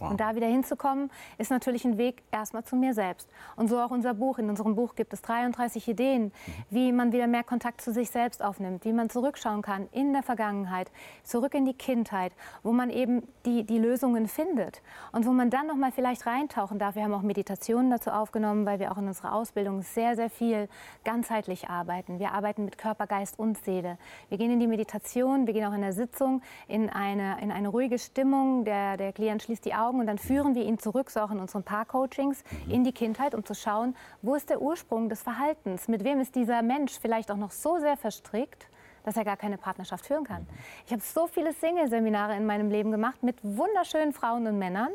Wow. 0.00 0.10
Und 0.10 0.20
da 0.20 0.34
wieder 0.34 0.46
hinzukommen, 0.46 1.10
ist 1.38 1.50
natürlich 1.50 1.84
ein 1.84 1.98
Weg 1.98 2.22
erstmal 2.30 2.64
zu 2.64 2.76
mir 2.76 2.94
selbst. 2.94 3.28
Und 3.56 3.68
so 3.68 3.78
auch 3.78 3.90
unser 3.90 4.14
Buch. 4.14 4.38
In 4.38 4.48
unserem 4.48 4.74
Buch 4.74 4.94
gibt 4.94 5.12
es 5.12 5.22
33 5.22 5.88
Ideen, 5.88 6.24
mhm. 6.24 6.32
wie 6.70 6.92
man 6.92 7.12
wieder 7.12 7.26
mehr 7.26 7.44
Kontakt 7.44 7.80
zu 7.80 7.92
sich 7.92 8.10
selbst 8.10 8.42
aufnimmt, 8.42 8.84
wie 8.84 8.92
man 8.92 9.10
zurückschauen 9.10 9.62
kann 9.62 9.88
in 9.92 10.12
der 10.12 10.22
Vergangenheit, 10.22 10.90
zurück 11.22 11.54
in 11.54 11.64
die 11.64 11.74
Kindheit, 11.74 12.32
wo 12.62 12.72
man 12.72 12.90
eben 12.90 13.22
die, 13.44 13.64
die 13.64 13.78
Lösungen 13.78 14.28
findet 14.28 14.82
und 15.12 15.26
wo 15.26 15.30
man 15.30 15.50
dann 15.50 15.66
noch 15.66 15.76
mal 15.76 15.92
vielleicht 15.92 16.26
reintauchen 16.26 16.78
darf. 16.78 16.94
Wir 16.94 17.04
haben 17.04 17.14
auch 17.14 17.22
Meditationen 17.22 17.90
dazu 17.90 18.10
aufgenommen, 18.10 18.66
weil 18.66 18.78
wir 18.78 18.92
auch 18.92 18.98
in 18.98 19.08
unserer 19.08 19.34
Ausbildung 19.34 19.82
sehr, 19.82 20.16
sehr 20.16 20.30
viel 20.30 20.68
ganzheitlich 21.04 21.68
arbeiten. 21.68 22.18
Wir 22.18 22.32
arbeiten 22.32 22.64
mit 22.64 22.78
Körper, 22.78 23.06
Geist 23.06 23.38
und 23.38 23.58
Seele. 23.58 23.98
Wir 24.28 24.38
gehen 24.38 24.50
in 24.50 24.60
die 24.60 24.66
Meditation, 24.66 25.46
wir 25.46 25.54
gehen 25.54 25.64
auch 25.64 25.74
in 25.74 25.82
der 25.82 25.92
Sitzung 25.92 26.42
in 26.68 26.88
eine, 26.88 27.40
in 27.40 27.50
eine 27.50 27.68
ruhige 27.68 27.98
Stimmung. 27.98 28.64
Der, 28.64 28.96
der 28.96 29.12
Klient 29.12 29.42
schließt 29.42 29.64
die 29.64 29.74
Augen 29.74 29.89
Augen 29.90 30.00
und 30.00 30.06
dann 30.06 30.18
führen 30.18 30.54
wir 30.54 30.64
ihn 30.64 30.78
zurück, 30.78 31.10
so 31.10 31.20
auch 31.20 31.32
in 31.32 31.40
unseren 31.40 31.64
Paar-Coachings, 31.64 32.44
mhm. 32.66 32.70
in 32.72 32.84
die 32.84 32.92
Kindheit, 32.92 33.34
um 33.34 33.44
zu 33.44 33.54
schauen, 33.54 33.96
wo 34.22 34.36
ist 34.36 34.48
der 34.48 34.62
Ursprung 34.62 35.08
des 35.08 35.22
Verhaltens? 35.22 35.88
Mit 35.88 36.04
wem 36.04 36.20
ist 36.20 36.36
dieser 36.36 36.62
Mensch 36.62 36.92
vielleicht 37.00 37.30
auch 37.30 37.36
noch 37.36 37.50
so 37.50 37.78
sehr 37.80 37.96
verstrickt, 37.96 38.68
dass 39.04 39.16
er 39.16 39.24
gar 39.24 39.36
keine 39.36 39.58
Partnerschaft 39.58 40.06
führen 40.06 40.24
kann. 40.24 40.46
Ich 40.86 40.92
habe 40.92 41.02
so 41.02 41.26
viele 41.26 41.52
Single-Seminare 41.52 42.36
in 42.36 42.46
meinem 42.46 42.70
Leben 42.70 42.90
gemacht 42.90 43.22
mit 43.22 43.36
wunderschönen 43.42 44.12
Frauen 44.12 44.46
und 44.46 44.58
Männern, 44.58 44.90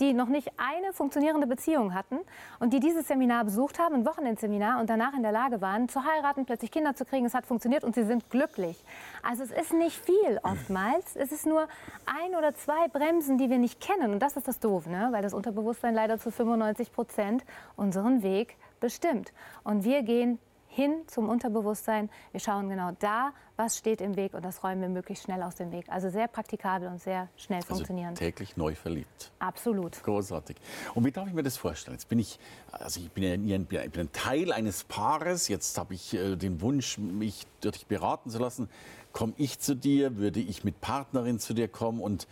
die 0.00 0.12
noch 0.12 0.28
nicht 0.28 0.50
eine 0.56 0.92
funktionierende 0.92 1.46
Beziehung 1.46 1.94
hatten 1.94 2.18
und 2.58 2.72
die 2.72 2.80
dieses 2.80 3.06
Seminar 3.06 3.44
besucht 3.44 3.78
haben, 3.78 3.94
ein 3.96 4.06
Wochenendseminar 4.06 4.80
und 4.80 4.90
danach 4.90 5.14
in 5.14 5.22
der 5.22 5.32
Lage 5.32 5.60
waren, 5.60 5.88
zu 5.88 6.04
heiraten, 6.04 6.46
plötzlich 6.46 6.70
Kinder 6.70 6.94
zu 6.94 7.04
kriegen. 7.04 7.26
Es 7.26 7.34
hat 7.34 7.46
funktioniert 7.46 7.84
und 7.84 7.94
sie 7.94 8.04
sind 8.04 8.28
glücklich. 8.30 8.82
Also 9.22 9.44
es 9.44 9.50
ist 9.50 9.72
nicht 9.72 9.96
viel 9.96 10.40
oftmals. 10.42 11.16
Es 11.16 11.32
ist 11.32 11.46
nur 11.46 11.68
ein 12.06 12.34
oder 12.36 12.54
zwei 12.54 12.88
Bremsen, 12.88 13.38
die 13.38 13.50
wir 13.50 13.58
nicht 13.58 13.80
kennen. 13.80 14.12
Und 14.12 14.20
das 14.20 14.36
ist 14.36 14.48
das 14.48 14.58
Doof, 14.58 14.86
ne? 14.86 15.08
weil 15.10 15.22
das 15.22 15.34
Unterbewusstsein 15.34 15.94
leider 15.94 16.18
zu 16.18 16.30
95 16.30 16.92
Prozent 16.92 17.44
unseren 17.76 18.22
Weg 18.22 18.56
bestimmt. 18.80 19.32
Und 19.62 19.84
wir 19.84 20.02
gehen 20.02 20.38
hin 20.74 21.02
zum 21.06 21.28
Unterbewusstsein. 21.28 22.10
Wir 22.32 22.40
schauen 22.40 22.68
genau 22.68 22.90
da, 22.98 23.32
was 23.56 23.78
steht 23.78 24.00
im 24.00 24.16
Weg 24.16 24.34
und 24.34 24.44
das 24.44 24.64
räumen 24.64 24.82
wir 24.82 24.88
möglichst 24.88 25.24
schnell 25.24 25.42
aus 25.42 25.54
dem 25.54 25.70
Weg. 25.70 25.88
Also 25.88 26.10
sehr 26.10 26.26
praktikabel 26.26 26.88
und 26.88 27.00
sehr 27.00 27.28
schnell 27.36 27.60
also 27.60 27.76
funktionierend. 27.76 28.18
Täglich 28.18 28.56
neu 28.56 28.74
verliebt. 28.74 29.30
Absolut. 29.38 30.02
Großartig. 30.02 30.56
Und 30.94 31.04
wie 31.04 31.12
darf 31.12 31.28
ich 31.28 31.32
mir 31.32 31.44
das 31.44 31.56
vorstellen? 31.56 31.94
Jetzt 31.94 32.08
bin 32.08 32.18
ich, 32.18 32.40
also 32.72 32.98
ich 32.98 33.10
bin, 33.12 33.46
ja, 33.46 33.56
ich 33.56 33.68
bin 33.68 34.00
ein 34.00 34.12
Teil 34.12 34.52
eines 34.52 34.82
Paares. 34.82 35.46
Jetzt 35.46 35.78
habe 35.78 35.94
ich 35.94 36.14
äh, 36.14 36.34
den 36.34 36.60
Wunsch, 36.60 36.98
mich 36.98 37.46
durch 37.60 37.74
dich 37.76 37.86
beraten 37.86 38.30
zu 38.30 38.38
lassen. 38.38 38.68
Komme 39.12 39.34
ich 39.36 39.60
zu 39.60 39.76
dir? 39.76 40.16
Würde 40.16 40.40
ich 40.40 40.64
mit 40.64 40.80
Partnerin 40.80 41.38
zu 41.38 41.54
dir 41.54 41.68
kommen? 41.68 42.00
Und 42.00 42.26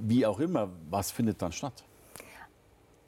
wie 0.00 0.26
auch 0.26 0.40
immer, 0.40 0.70
was 0.90 1.12
findet 1.12 1.40
dann 1.40 1.52
statt? 1.52 1.84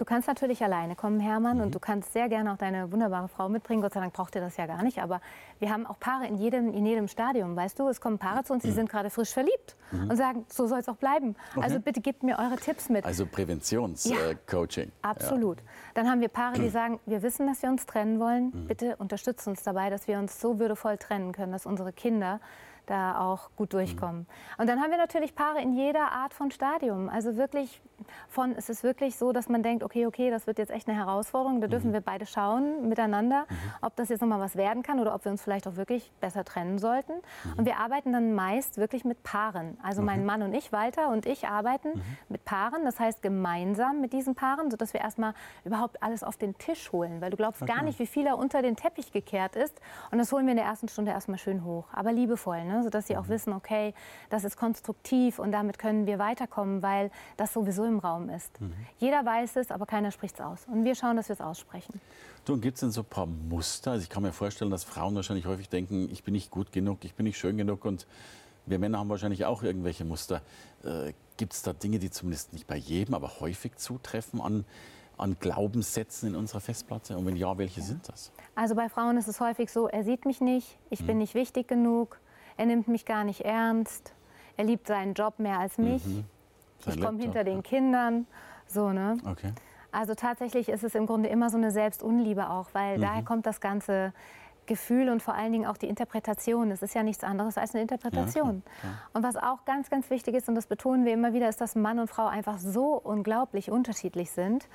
Du 0.03 0.07
kannst 0.07 0.27
natürlich 0.27 0.65
alleine 0.65 0.97
kommen, 0.97 1.21
Hermann, 1.21 1.59
mhm. 1.59 1.63
und 1.63 1.75
du 1.77 1.79
kannst 1.79 2.13
sehr 2.13 2.29
gerne 2.29 2.53
auch 2.53 2.57
deine 2.57 2.91
wunderbare 2.91 3.29
Frau 3.29 3.49
mitbringen. 3.49 3.83
Gott 3.83 3.93
sei 3.93 4.01
Dank 4.01 4.13
braucht 4.13 4.35
ihr 4.35 4.41
das 4.41 4.57
ja 4.57 4.67
gar 4.67 4.83
nicht. 4.83 5.01
Aber 5.01 5.21
wir 5.61 5.71
haben 5.71 5.87
auch 5.87 6.01
Paare 6.01 6.27
in 6.27 6.35
jedem, 6.35 6.75
in 6.75 6.85
jedem 6.85 7.07
Stadium. 7.07 7.55
Weißt 7.55 7.79
du, 7.79 7.87
es 7.87 8.01
kommen 8.01 8.19
Paare 8.19 8.43
zu 8.43 8.53
uns, 8.53 8.65
die 8.65 8.71
mhm. 8.71 8.75
sind 8.75 8.91
gerade 8.91 9.11
frisch 9.11 9.33
verliebt 9.33 9.77
mhm. 9.93 10.11
und 10.11 10.17
sagen, 10.17 10.45
so 10.49 10.67
soll 10.67 10.81
es 10.81 10.89
auch 10.89 10.97
bleiben. 10.97 11.37
Okay. 11.55 11.63
Also 11.63 11.79
bitte 11.79 12.01
gebt 12.01 12.25
mir 12.25 12.37
eure 12.41 12.57
Tipps 12.57 12.89
mit. 12.89 13.05
Also 13.05 13.27
Präventionscoaching. 13.27 14.87
Ja, 14.87 15.09
absolut. 15.09 15.59
Ja. 15.59 15.67
Dann 15.95 16.11
haben 16.11 16.21
wir 16.21 16.31
Paare, 16.31 16.59
die 16.59 16.69
sagen, 16.69 16.99
wir 17.07 17.23
wissen, 17.23 17.47
dass 17.47 17.63
wir 17.63 17.71
uns 17.71 17.87
trennen 17.87 18.19
wollen. 18.19 18.47
Mhm. 18.47 18.67
Bitte 18.67 18.97
unterstützt 18.97 19.47
uns 19.47 19.63
dabei, 19.63 19.89
dass 19.89 20.09
wir 20.09 20.19
uns 20.19 20.41
so 20.41 20.59
würdevoll 20.59 20.99
trennen 20.99 21.31
können, 21.31 21.53
dass 21.53 21.65
unsere 21.65 21.93
Kinder 21.93 22.41
da 22.87 23.21
auch 23.21 23.51
gut 23.57 23.73
durchkommen. 23.73 24.23
Mhm. 24.23 24.61
Und 24.61 24.67
dann 24.69 24.81
haben 24.81 24.91
wir 24.91 24.99
natürlich 24.99 25.35
Paare 25.37 25.63
in 25.63 25.73
jeder 25.73 26.11
Art 26.11 26.35
von 26.35 26.51
Stadium. 26.51 27.09
Also 27.09 27.37
wirklich 27.37 27.81
von, 28.29 28.53
es 28.53 28.69
ist 28.69 28.83
wirklich 28.83 29.17
so, 29.17 29.33
dass 29.33 29.49
man 29.49 29.63
denkt, 29.63 29.83
okay, 29.83 30.07
okay, 30.07 30.31
das 30.31 30.47
wird 30.47 30.59
jetzt 30.59 30.71
echt 30.71 30.89
eine 30.89 30.97
Herausforderung. 30.97 31.61
Da 31.61 31.67
dürfen 31.67 31.91
mhm. 31.91 31.95
wir 31.95 32.01
beide 32.01 32.27
schauen 32.27 32.89
miteinander, 32.89 33.47
mhm. 33.49 33.55
ob 33.83 33.97
das 33.97 34.09
jetzt 34.09 34.21
nochmal 34.21 34.41
was 34.41 34.57
werden 34.57 34.83
kann 34.83 35.01
oder 35.01 35.15
ob 35.15 35.25
wir 35.25 35.33
uns 35.33 35.43
vielleicht 35.43 35.67
auch 35.67 35.77
wirklich 35.77 36.13
besser 36.21 36.45
trennen 36.45 36.79
sollten. 36.79 37.13
Mhm. 37.13 37.59
Und 37.59 37.67
wir 37.67 37.79
arbeiten 37.79 38.13
dann 38.13 38.35
meist 38.35 38.79
wirklich 38.79 39.05
mit 39.05 39.23
Paaren. 39.23 39.79
Also 39.83 40.03
mein 40.03 40.25
Mann 40.25 40.43
und 40.43 40.55
ich, 40.55 40.73
Walter 40.73 41.09
und 41.09 41.27
ich 41.27 41.47
arbeiten 41.47 41.89
mhm. 41.95 42.03
mit 42.29 42.45
Paaren. 42.45 42.85
Das 42.85 42.99
heißt 42.99 43.23
gemeinsam 43.23 44.01
mit 44.01 44.13
diesen 44.13 44.35
Paaren, 44.35 44.71
sodass 44.71 44.93
wir 44.93 45.01
erstmal 45.01 45.35
überhaupt 45.65 46.03
alles 46.03 46.23
auf 46.23 46.37
den 46.37 46.57
Tisch 46.59 46.93
holen. 46.93 47.21
Weil 47.21 47.31
du 47.31 47.37
glaubst 47.37 47.63
okay. 47.63 47.73
gar 47.73 47.83
nicht, 47.83 47.99
wie 47.99 48.07
viel 48.07 48.25
da 48.25 48.35
unter 48.35 48.63
den 48.63 48.77
Teppich 48.77 49.13
gekehrt 49.13 49.57
ist. 49.57 49.81
Und 50.11 50.19
das 50.19 50.33
holen 50.33 50.47
wir 50.47 50.53
in 50.53 50.59
der 50.59 50.67
ersten 50.67 50.89
Stunde 50.89 51.13
erstmal 51.13 51.39
schön 51.39 51.65
hoch. 51.65 51.85
Aber 51.93 52.13
liebevoll, 52.13 52.65
ne? 52.65 52.83
sodass 52.83 53.07
sie 53.07 53.17
auch 53.17 53.27
mhm. 53.27 53.31
wissen, 53.31 53.53
okay, 53.53 53.95
das 54.31 54.45
ist 54.45 54.57
konstruktiv 54.57 55.39
und 55.39 55.53
damit 55.53 55.79
können 55.79 56.07
wir 56.07 56.19
weiterkommen, 56.19 56.83
weil 56.83 57.11
das 57.37 57.53
sowieso 57.53 57.85
im 57.85 57.92
Raum 57.99 58.29
ist. 58.29 58.61
Mhm. 58.61 58.73
Jeder 58.99 59.25
weiß 59.25 59.57
es, 59.57 59.71
aber 59.71 59.87
keiner 59.87 60.11
spricht 60.11 60.37
es 60.37 60.41
aus. 60.41 60.67
Und 60.67 60.85
wir 60.85 60.95
schauen, 60.95 61.17
dass 61.17 61.29
wir 61.29 61.35
es 61.35 61.41
aussprechen. 61.41 62.01
Du, 62.45 62.59
gibt 62.59 62.75
es 62.75 62.81
denn 62.81 62.91
so 62.91 63.03
ein 63.03 63.07
paar 63.07 63.27
Muster? 63.27 63.93
Also 63.93 64.03
ich 64.03 64.11
kann 64.11 64.23
mir 64.23 64.33
vorstellen, 64.33 64.71
dass 64.71 64.85
Frauen 64.85 65.15
wahrscheinlich 65.15 65.47
häufig 65.47 65.69
denken, 65.69 66.09
ich 66.11 66.25
bin 66.25 66.33
nicht 66.33 66.51
gut 66.51 66.73
genug, 66.73 67.05
ich 67.05 67.15
bin 67.15 67.25
nicht 67.25 67.39
schön 67.39 67.57
genug 67.57 67.85
und 67.85 68.07
wir 68.67 68.79
Männer 68.79 68.99
haben 68.99 69.09
wahrscheinlich 69.09 69.45
auch 69.45 69.63
irgendwelche 69.63 70.05
Muster. 70.05 70.43
Äh, 70.85 71.13
gibt 71.37 71.53
es 71.53 71.63
da 71.63 71.73
Dinge, 71.73 71.99
die 71.99 72.11
zumindest 72.11 72.53
nicht 72.53 72.67
bei 72.67 72.77
jedem, 72.77 73.15
aber 73.15 73.41
häufig 73.41 73.77
zutreffen 73.77 74.41
an, 74.41 74.65
an 75.19 75.37
Glaubenssätzen 75.39 76.31
in 76.31 76.37
unserer 76.37 76.61
Festplatte? 76.61 77.17
Und 77.17 77.27
wenn 77.27 77.37
ja, 77.37 77.59
welche 77.59 77.81
ja. 77.81 77.87
sind 77.87 78.09
das? 78.09 78.33
Also 78.55 78.75
bei 78.75 78.89
Frauen 78.89 79.17
ist 79.17 79.29
es 79.29 79.41
häufig 79.41 79.71
so, 79.71 79.89
er 79.89 80.05
sieht 80.05 80.27
mich 80.27 80.41
nicht, 80.41 80.79
ich 80.91 81.01
hm. 81.01 81.07
bin 81.07 81.19
nicht 81.19 81.35
wichtig 81.35 81.69
genug, 81.69 82.21
er 82.57 82.67
nimmt 82.67 82.89
mich 82.89 83.05
gar 83.05 83.25
nicht 83.25 83.41
ernst, 83.43 84.13
er 84.57 84.65
liebt 84.65 84.87
seinen 84.87 85.15
Job 85.15 85.39
mehr 85.39 85.59
als 85.59 85.79
mich. 85.79 86.05
Mhm 86.05 86.25
ich 86.87 87.01
komme 87.01 87.19
hinter 87.19 87.45
den 87.45 87.62
Kindern. 87.62 88.27
So, 88.67 88.91
ne? 88.91 89.19
Okay. 89.25 89.53
Also 89.91 90.15
tatsächlich 90.15 90.69
ist 90.69 90.85
es 90.85 90.95
im 90.95 91.07
Grunde 91.07 91.29
immer 91.29 91.51
so 91.51 91.59
eine 91.59 91.71
Selbstunliebe 91.71 92.49
auch, 92.49 92.71
weil 92.73 92.97
mhm. 92.97 93.03
daher 93.03 93.23
kommt 93.23 93.47
das 93.47 93.61
ganze 93.61 94.12
Gefühl 94.67 95.09
und 95.09 95.23
vor 95.23 95.35
allen 95.35 95.53
Dingen 95.53 95.67
auch 95.67 95.77
die 95.77 95.89
Interpretation. 95.89 96.71
Es 96.71 96.83
ist 96.83 96.95
ja 96.95 97.03
nichts 97.03 97.25
anderes 97.25 97.59
als 97.59 97.75
eine 97.75 97.83
Interpretation. 97.83 98.62
Ja, 98.83 98.91
und 99.12 99.23
was 99.23 99.37
auch 99.37 99.65
ganz, 99.65 99.91
ganz 99.91 100.09
wichtig 100.09 100.35
ist, 100.35 100.49
und 100.49 100.55
das 100.55 100.67
betonen 100.67 101.05
wir 101.05 101.12
immer 101.12 101.33
wieder, 101.33 101.49
ist, 101.49 101.61
dass 101.61 101.75
Mann 101.75 101.99
und 101.99 102.09
Frau 102.09 102.27
einfach 102.27 102.59
so 102.59 102.95
unglaublich 102.95 103.71
unterschiedlich 103.71 104.31
sind, 104.31 104.69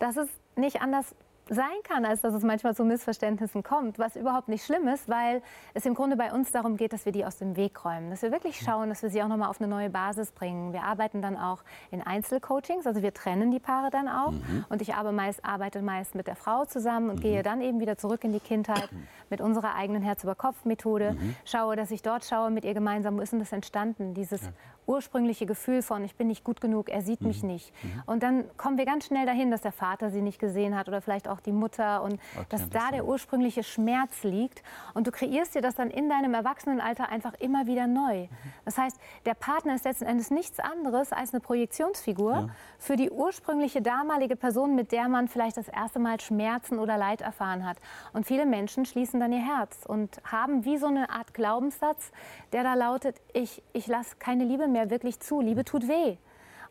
dass 0.00 0.16
es 0.16 0.28
nicht 0.56 0.80
anders 0.80 1.14
sein 1.50 1.64
kann, 1.84 2.04
als 2.04 2.20
dass 2.20 2.34
es 2.34 2.42
manchmal 2.42 2.74
zu 2.74 2.84
Missverständnissen 2.84 3.62
kommt, 3.62 3.98
was 3.98 4.16
überhaupt 4.16 4.48
nicht 4.48 4.64
schlimm 4.64 4.88
ist, 4.88 5.08
weil 5.08 5.42
es 5.74 5.86
im 5.86 5.94
Grunde 5.94 6.16
bei 6.16 6.32
uns 6.32 6.50
darum 6.52 6.76
geht, 6.76 6.92
dass 6.92 7.04
wir 7.04 7.12
die 7.12 7.24
aus 7.24 7.38
dem 7.38 7.56
Weg 7.56 7.84
räumen, 7.84 8.10
dass 8.10 8.22
wir 8.22 8.32
wirklich 8.32 8.60
schauen, 8.60 8.88
dass 8.88 9.02
wir 9.02 9.10
sie 9.10 9.22
auch 9.22 9.28
nochmal 9.28 9.48
auf 9.48 9.60
eine 9.60 9.68
neue 9.68 9.90
Basis 9.90 10.32
bringen. 10.32 10.72
Wir 10.72 10.82
arbeiten 10.82 11.22
dann 11.22 11.36
auch 11.36 11.62
in 11.90 12.02
Einzelcoachings, 12.02 12.86
also 12.86 13.02
wir 13.02 13.14
trennen 13.14 13.50
die 13.50 13.60
Paare 13.60 13.90
dann 13.90 14.08
auch 14.08 14.32
mhm. 14.32 14.64
und 14.68 14.82
ich 14.82 14.94
arbeite 14.94 15.14
meist, 15.14 15.44
arbeite 15.44 15.82
meist 15.82 16.14
mit 16.14 16.26
der 16.26 16.36
Frau 16.36 16.64
zusammen 16.64 17.10
und 17.10 17.16
mhm. 17.16 17.22
gehe 17.22 17.42
dann 17.42 17.60
eben 17.60 17.80
wieder 17.80 17.96
zurück 17.96 18.24
in 18.24 18.32
die 18.32 18.40
Kindheit 18.40 18.88
mit 19.30 19.40
unserer 19.40 19.74
eigenen 19.74 20.02
Herz-über-Kopf-Methode, 20.02 21.12
mhm. 21.12 21.34
schaue, 21.44 21.76
dass 21.76 21.90
ich 21.90 22.02
dort 22.02 22.24
schaue 22.24 22.50
mit 22.50 22.64
ihr 22.64 22.74
gemeinsam, 22.74 23.16
wo 23.16 23.20
ist 23.20 23.32
denn 23.32 23.40
das 23.40 23.52
entstanden, 23.52 24.14
dieses 24.14 24.42
ja 24.42 24.52
ursprüngliche 24.88 25.46
Gefühl 25.46 25.82
von, 25.82 26.02
ich 26.04 26.16
bin 26.16 26.26
nicht 26.26 26.42
gut 26.42 26.60
genug, 26.60 26.88
er 26.88 27.02
sieht 27.02 27.20
mhm. 27.20 27.28
mich 27.28 27.42
nicht. 27.42 27.72
Mhm. 27.84 28.02
Und 28.06 28.22
dann 28.22 28.44
kommen 28.56 28.78
wir 28.78 28.86
ganz 28.86 29.06
schnell 29.06 29.26
dahin, 29.26 29.50
dass 29.50 29.60
der 29.60 29.72
Vater 29.72 30.10
sie 30.10 30.22
nicht 30.22 30.38
gesehen 30.38 30.76
hat 30.76 30.88
oder 30.88 31.00
vielleicht 31.00 31.28
auch 31.28 31.40
die 31.40 31.52
Mutter 31.52 32.02
und 32.02 32.14
okay, 32.14 32.46
dass 32.48 32.68
da 32.70 32.90
der 32.90 33.06
ursprüngliche 33.06 33.62
Schmerz 33.62 34.24
liegt. 34.24 34.62
Und 34.94 35.06
du 35.06 35.12
kreierst 35.12 35.54
dir 35.54 35.62
das 35.62 35.74
dann 35.74 35.90
in 35.90 36.08
deinem 36.08 36.34
Erwachsenenalter 36.34 37.10
einfach 37.10 37.34
immer 37.34 37.66
wieder 37.66 37.86
neu. 37.86 38.22
Mhm. 38.22 38.28
Das 38.64 38.78
heißt, 38.78 38.98
der 39.26 39.34
Partner 39.34 39.74
ist 39.74 39.84
letzten 39.84 40.06
Endes 40.06 40.30
nichts 40.30 40.58
anderes 40.58 41.12
als 41.12 41.32
eine 41.32 41.40
Projektionsfigur 41.40 42.32
ja. 42.32 42.48
für 42.78 42.96
die 42.96 43.10
ursprüngliche 43.10 43.82
damalige 43.82 44.36
Person, 44.36 44.74
mit 44.74 44.92
der 44.92 45.08
man 45.08 45.28
vielleicht 45.28 45.58
das 45.58 45.68
erste 45.68 45.98
Mal 45.98 46.18
Schmerzen 46.20 46.78
oder 46.78 46.96
Leid 46.96 47.20
erfahren 47.20 47.66
hat. 47.66 47.76
Und 48.14 48.26
viele 48.26 48.46
Menschen 48.46 48.86
schließen 48.86 49.20
dann 49.20 49.32
ihr 49.32 49.44
Herz 49.44 49.84
und 49.86 50.20
haben 50.24 50.64
wie 50.64 50.78
so 50.78 50.86
eine 50.86 51.10
Art 51.10 51.34
Glaubenssatz, 51.34 52.10
der 52.52 52.62
da 52.62 52.74
lautet, 52.74 53.20
ich, 53.34 53.62
ich 53.72 53.86
lasse 53.86 54.16
keine 54.18 54.44
Liebe 54.44 54.66
mehr 54.66 54.77
mehr 54.78 54.90
wirklich 54.90 55.20
zu. 55.20 55.40
Liebe 55.40 55.64
tut 55.64 55.88
weh. 55.88 56.16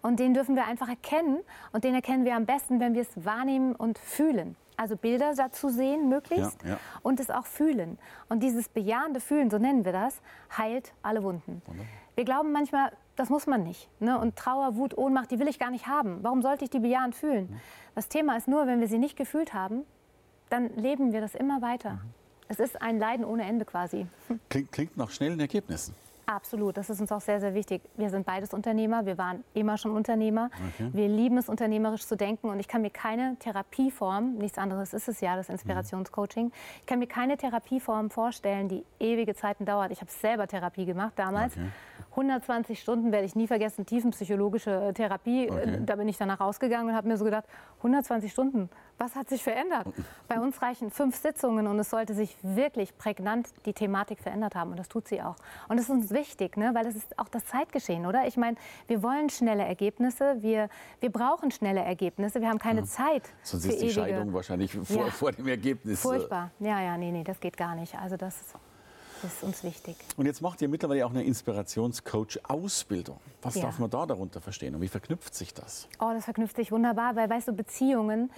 Und 0.01 0.19
den 0.19 0.33
dürfen 0.33 0.55
wir 0.55 0.65
einfach 0.65 0.87
erkennen. 0.87 1.39
Und 1.73 1.83
den 1.83 1.93
erkennen 1.93 2.25
wir 2.25 2.35
am 2.35 2.45
besten, 2.45 2.79
wenn 2.79 2.93
wir 2.93 3.01
es 3.01 3.25
wahrnehmen 3.25 3.75
und 3.75 3.97
fühlen. 3.97 4.55
Also 4.77 4.95
Bilder 4.95 5.33
dazu 5.35 5.69
sehen, 5.69 6.07
möglichst, 6.07 6.61
ja, 6.63 6.71
ja. 6.71 6.79
und 7.01 7.19
es 7.19 7.31
auch 7.31 7.47
fühlen. 7.47 7.97
Und 8.29 8.43
dieses 8.43 8.69
bejahende 8.69 9.19
Fühlen, 9.19 9.49
so 9.49 9.57
nennen 9.57 9.85
wir 9.85 9.91
das, 9.91 10.21
heilt 10.55 10.93
alle 11.01 11.23
Wunden. 11.23 11.63
Wunderbar. 11.65 11.87
Wir 12.13 12.25
glauben 12.25 12.51
manchmal, 12.51 12.91
das 13.15 13.29
muss 13.29 13.47
man 13.47 13.63
nicht. 13.63 13.89
Ne? 13.99 14.19
Und 14.19 14.35
Trauer, 14.35 14.75
Wut, 14.75 14.95
Ohnmacht, 14.95 15.31
die 15.31 15.39
will 15.39 15.47
ich 15.47 15.57
gar 15.57 15.71
nicht 15.71 15.87
haben. 15.87 16.19
Warum 16.21 16.43
sollte 16.43 16.63
ich 16.63 16.69
die 16.69 16.79
bejahend 16.79 17.15
fühlen? 17.15 17.49
Mhm. 17.49 17.59
Das 17.95 18.07
Thema 18.07 18.37
ist 18.37 18.47
nur, 18.47 18.67
wenn 18.67 18.79
wir 18.79 18.87
sie 18.87 18.99
nicht 18.99 19.17
gefühlt 19.17 19.55
haben, 19.55 19.83
dann 20.49 20.69
leben 20.75 21.11
wir 21.11 21.21
das 21.21 21.33
immer 21.33 21.63
weiter. 21.63 21.93
Mhm. 21.93 22.13
Es 22.47 22.59
ist 22.59 22.79
ein 22.79 22.99
Leiden 22.99 23.25
ohne 23.25 23.45
Ende 23.45 23.65
quasi. 23.65 24.05
Klingt, 24.49 24.71
klingt 24.71 24.95
nach 24.95 25.09
schnellen 25.09 25.39
Ergebnissen. 25.39 25.95
Absolut, 26.29 26.75
das 26.75 26.89
ist 26.89 26.99
uns 26.99 27.09
auch 27.13 27.21
sehr, 27.21 27.39
sehr 27.39 27.53
wichtig. 27.53 27.81
Wir 27.95 28.09
sind 28.09 28.25
beides 28.25 28.53
Unternehmer, 28.53 29.05
wir 29.05 29.17
waren 29.17 29.45
immer 29.53 29.77
schon 29.77 29.91
Unternehmer. 29.91 30.49
Okay. 30.75 30.89
Wir 30.91 31.07
lieben 31.07 31.37
es, 31.37 31.47
unternehmerisch 31.47 32.05
zu 32.05 32.17
denken 32.17 32.49
und 32.49 32.59
ich 32.59 32.67
kann 32.67 32.81
mir 32.81 32.89
keine 32.89 33.37
Therapieform, 33.39 34.33
nichts 34.33 34.57
anderes 34.57 34.93
ist 34.93 35.07
es 35.07 35.21
ja, 35.21 35.37
das 35.37 35.47
Inspirationscoaching, 35.47 36.51
ich 36.81 36.85
kann 36.85 36.99
mir 36.99 37.07
keine 37.07 37.37
Therapieform 37.37 38.09
vorstellen, 38.09 38.67
die 38.67 38.83
ewige 38.99 39.35
Zeiten 39.35 39.63
dauert. 39.63 39.91
Ich 39.91 40.01
habe 40.01 40.11
selber 40.11 40.47
Therapie 40.47 40.85
gemacht 40.85 41.13
damals. 41.15 41.55
Okay. 41.55 41.69
120 42.09 42.77
Stunden 42.77 43.13
werde 43.13 43.25
ich 43.25 43.35
nie 43.35 43.47
vergessen, 43.47 43.85
tiefenpsychologische 43.85 44.71
äh, 44.71 44.93
Therapie. 44.93 45.45
Äh, 45.45 45.51
okay. 45.51 45.79
Da 45.85 45.95
bin 45.95 46.09
ich 46.09 46.17
danach 46.17 46.41
rausgegangen 46.41 46.89
und 46.89 46.95
habe 46.95 47.07
mir 47.07 47.15
so 47.15 47.23
gedacht, 47.23 47.45
120 47.77 48.29
Stunden, 48.29 48.69
was 48.97 49.15
hat 49.15 49.29
sich 49.29 49.43
verändert? 49.43 49.87
Bei 50.27 50.39
uns 50.39 50.61
reichen 50.61 50.89
fünf 50.89 51.15
Sitzungen 51.15 51.67
und 51.67 51.77
es 51.79 51.89
sollte 51.89 52.13
sich 52.13 52.35
wirklich 52.41 52.97
prägnant 52.97 53.47
die 53.65 53.73
Thematik 53.73 54.19
verändert 54.19 54.55
haben 54.55 54.71
und 54.71 54.77
das 54.77 54.89
tut 54.89 55.07
sie 55.07 55.21
auch. 55.21 55.35
Und 55.67 55.77
das 55.77 55.85
ist 55.85 55.91
uns 55.91 56.11
wichtig, 56.11 56.57
ne? 56.57 56.71
weil 56.73 56.83
das 56.83 56.95
ist 56.95 57.19
auch 57.19 57.29
das 57.29 57.45
Zeitgeschehen, 57.45 58.05
oder? 58.05 58.27
Ich 58.27 58.37
meine, 58.37 58.57
wir 58.87 59.03
wollen 59.03 59.29
schnelle 59.29 59.63
Ergebnisse, 59.63 60.37
wir, 60.41 60.69
wir 60.99 61.11
brauchen 61.11 61.51
schnelle 61.51 61.81
Ergebnisse, 61.81 62.41
wir 62.41 62.49
haben 62.49 62.59
keine 62.59 62.81
ja. 62.81 62.85
Zeit. 62.87 63.23
Sonst 63.43 63.65
ist 63.65 63.81
die 63.81 63.85
ewige... 63.85 63.93
Scheidung 63.93 64.33
wahrscheinlich 64.33 64.71
vor, 64.71 65.05
ja. 65.05 65.11
vor 65.11 65.31
dem 65.31 65.47
Ergebnis. 65.47 66.01
Furchtbar, 66.01 66.51
ja, 66.59 66.81
ja, 66.81 66.97
nee, 66.97 67.11
nee, 67.11 67.23
das 67.23 67.39
geht 67.39 67.57
gar 67.57 67.75
nicht. 67.75 67.95
Also 67.95 68.17
das 68.17 68.35
das 69.21 69.33
ist 69.33 69.43
uns 69.43 69.63
wichtig. 69.63 69.95
Und 70.15 70.25
jetzt 70.27 70.41
macht 70.41 70.61
ihr 70.61 70.69
mittlerweile 70.69 71.05
auch 71.05 71.09
eine 71.09 71.23
Inspirationscoach-Ausbildung. 71.23 73.19
Was 73.41 73.55
ja. 73.55 73.63
darf 73.63 73.79
man 73.79 73.89
da 73.89 74.05
darunter 74.05 74.41
verstehen 74.41 74.75
und 74.75 74.81
wie 74.81 74.87
verknüpft 74.87 75.33
sich 75.33 75.53
das? 75.53 75.87
Oh, 75.99 76.11
das 76.13 76.25
verknüpft 76.25 76.55
sich 76.55 76.71
wunderbar, 76.71 77.15
weil, 77.15 77.29
weißt 77.29 77.47
du, 77.47 77.53
Beziehungen, 77.53 78.31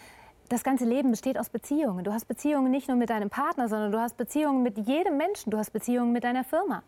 das 0.50 0.64
ganze 0.64 0.86
Leben 0.86 1.12
besteht 1.12 1.40
aus 1.40 1.50
Beziehungen. 1.50 2.04
Du 2.04 2.12
hast 2.12 2.28
Beziehungen 2.28 2.72
nicht 2.72 2.88
nur 2.88 2.98
mit 2.98 3.10
deinem 3.10 3.30
Partner, 3.30 3.70
sondern 3.70 3.92
du 3.92 4.00
hast 4.00 4.18
Beziehungen 4.18 4.64
mit 4.64 4.78
jedem 4.78 5.18
Menschen. 5.18 5.52
Du 5.52 5.58
hast 5.58 5.72
Beziehungen 5.72 6.12
mit 6.12 6.24
deiner 6.24 6.44
Firma. 6.44 6.84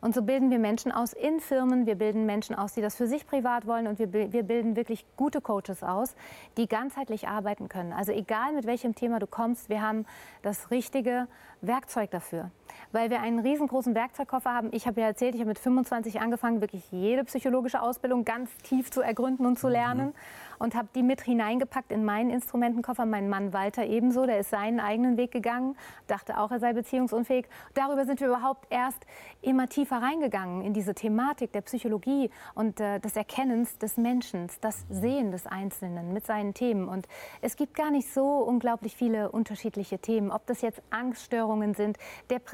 Und 0.00 0.14
so 0.14 0.22
bilden 0.22 0.50
wir 0.50 0.58
Menschen 0.58 0.92
aus 0.92 1.12
in 1.12 1.40
Firmen, 1.40 1.86
wir 1.86 1.96
bilden 1.96 2.24
Menschen 2.24 2.54
aus, 2.54 2.74
die 2.74 2.80
das 2.80 2.94
für 2.94 3.08
sich 3.08 3.26
privat 3.26 3.66
wollen 3.66 3.88
und 3.88 3.98
wir, 3.98 4.12
wir 4.12 4.42
bilden 4.44 4.76
wirklich 4.76 5.04
gute 5.16 5.40
Coaches 5.40 5.82
aus, 5.82 6.14
die 6.56 6.68
ganzheitlich 6.68 7.26
arbeiten 7.26 7.68
können. 7.68 7.92
Also 7.92 8.12
egal 8.12 8.52
mit 8.52 8.64
welchem 8.64 8.94
Thema 8.94 9.18
du 9.18 9.26
kommst, 9.26 9.68
wir 9.68 9.82
haben 9.82 10.06
das 10.42 10.70
richtige 10.70 11.26
Werkzeug 11.62 12.12
dafür. 12.12 12.52
Weil 12.92 13.10
wir 13.10 13.20
einen 13.20 13.40
riesengroßen 13.40 13.94
Werkzeugkoffer 13.94 14.52
haben. 14.52 14.68
Ich 14.72 14.86
habe 14.86 15.00
ja 15.00 15.06
erzählt, 15.06 15.34
ich 15.34 15.40
habe 15.40 15.48
mit 15.48 15.58
25 15.58 16.20
angefangen, 16.20 16.60
wirklich 16.60 16.90
jede 16.90 17.24
psychologische 17.24 17.82
Ausbildung 17.82 18.24
ganz 18.24 18.50
tief 18.58 18.90
zu 18.90 19.00
ergründen 19.00 19.46
und 19.46 19.58
zu 19.58 19.68
lernen. 19.68 20.08
Mhm 20.08 20.48
und 20.58 20.74
habe 20.74 20.88
die 20.94 21.02
mit 21.02 21.22
hineingepackt 21.22 21.92
in 21.92 22.04
meinen 22.04 22.30
Instrumentenkoffer. 22.30 23.06
Mein 23.06 23.28
Mann 23.28 23.52
Walter 23.52 23.84
ebenso, 23.84 24.26
der 24.26 24.40
ist 24.40 24.50
seinen 24.50 24.80
eigenen 24.80 25.16
Weg 25.16 25.30
gegangen, 25.30 25.76
dachte 26.06 26.38
auch, 26.38 26.50
er 26.50 26.60
sei 26.60 26.72
beziehungsunfähig. 26.72 27.46
Darüber 27.74 28.04
sind 28.04 28.20
wir 28.20 28.28
überhaupt 28.28 28.66
erst 28.70 29.04
immer 29.42 29.68
tiefer 29.68 30.02
reingegangen 30.02 30.62
in 30.62 30.72
diese 30.72 30.94
Thematik 30.94 31.52
der 31.52 31.62
Psychologie 31.62 32.30
und 32.54 32.80
äh, 32.80 32.98
des 33.00 33.16
Erkennens 33.16 33.78
des 33.78 33.96
Menschen, 33.96 34.48
das 34.60 34.84
Sehen 34.90 35.30
des 35.30 35.46
Einzelnen 35.46 36.12
mit 36.12 36.26
seinen 36.26 36.54
Themen. 36.54 36.88
Und 36.88 37.06
es 37.40 37.56
gibt 37.56 37.74
gar 37.74 37.90
nicht 37.90 38.12
so 38.12 38.38
unglaublich 38.38 38.96
viele 38.96 39.30
unterschiedliche 39.30 39.98
Themen, 39.98 40.30
ob 40.30 40.46
das 40.46 40.62
jetzt 40.62 40.82
Angststörungen 40.90 41.74
sind, 41.74 41.98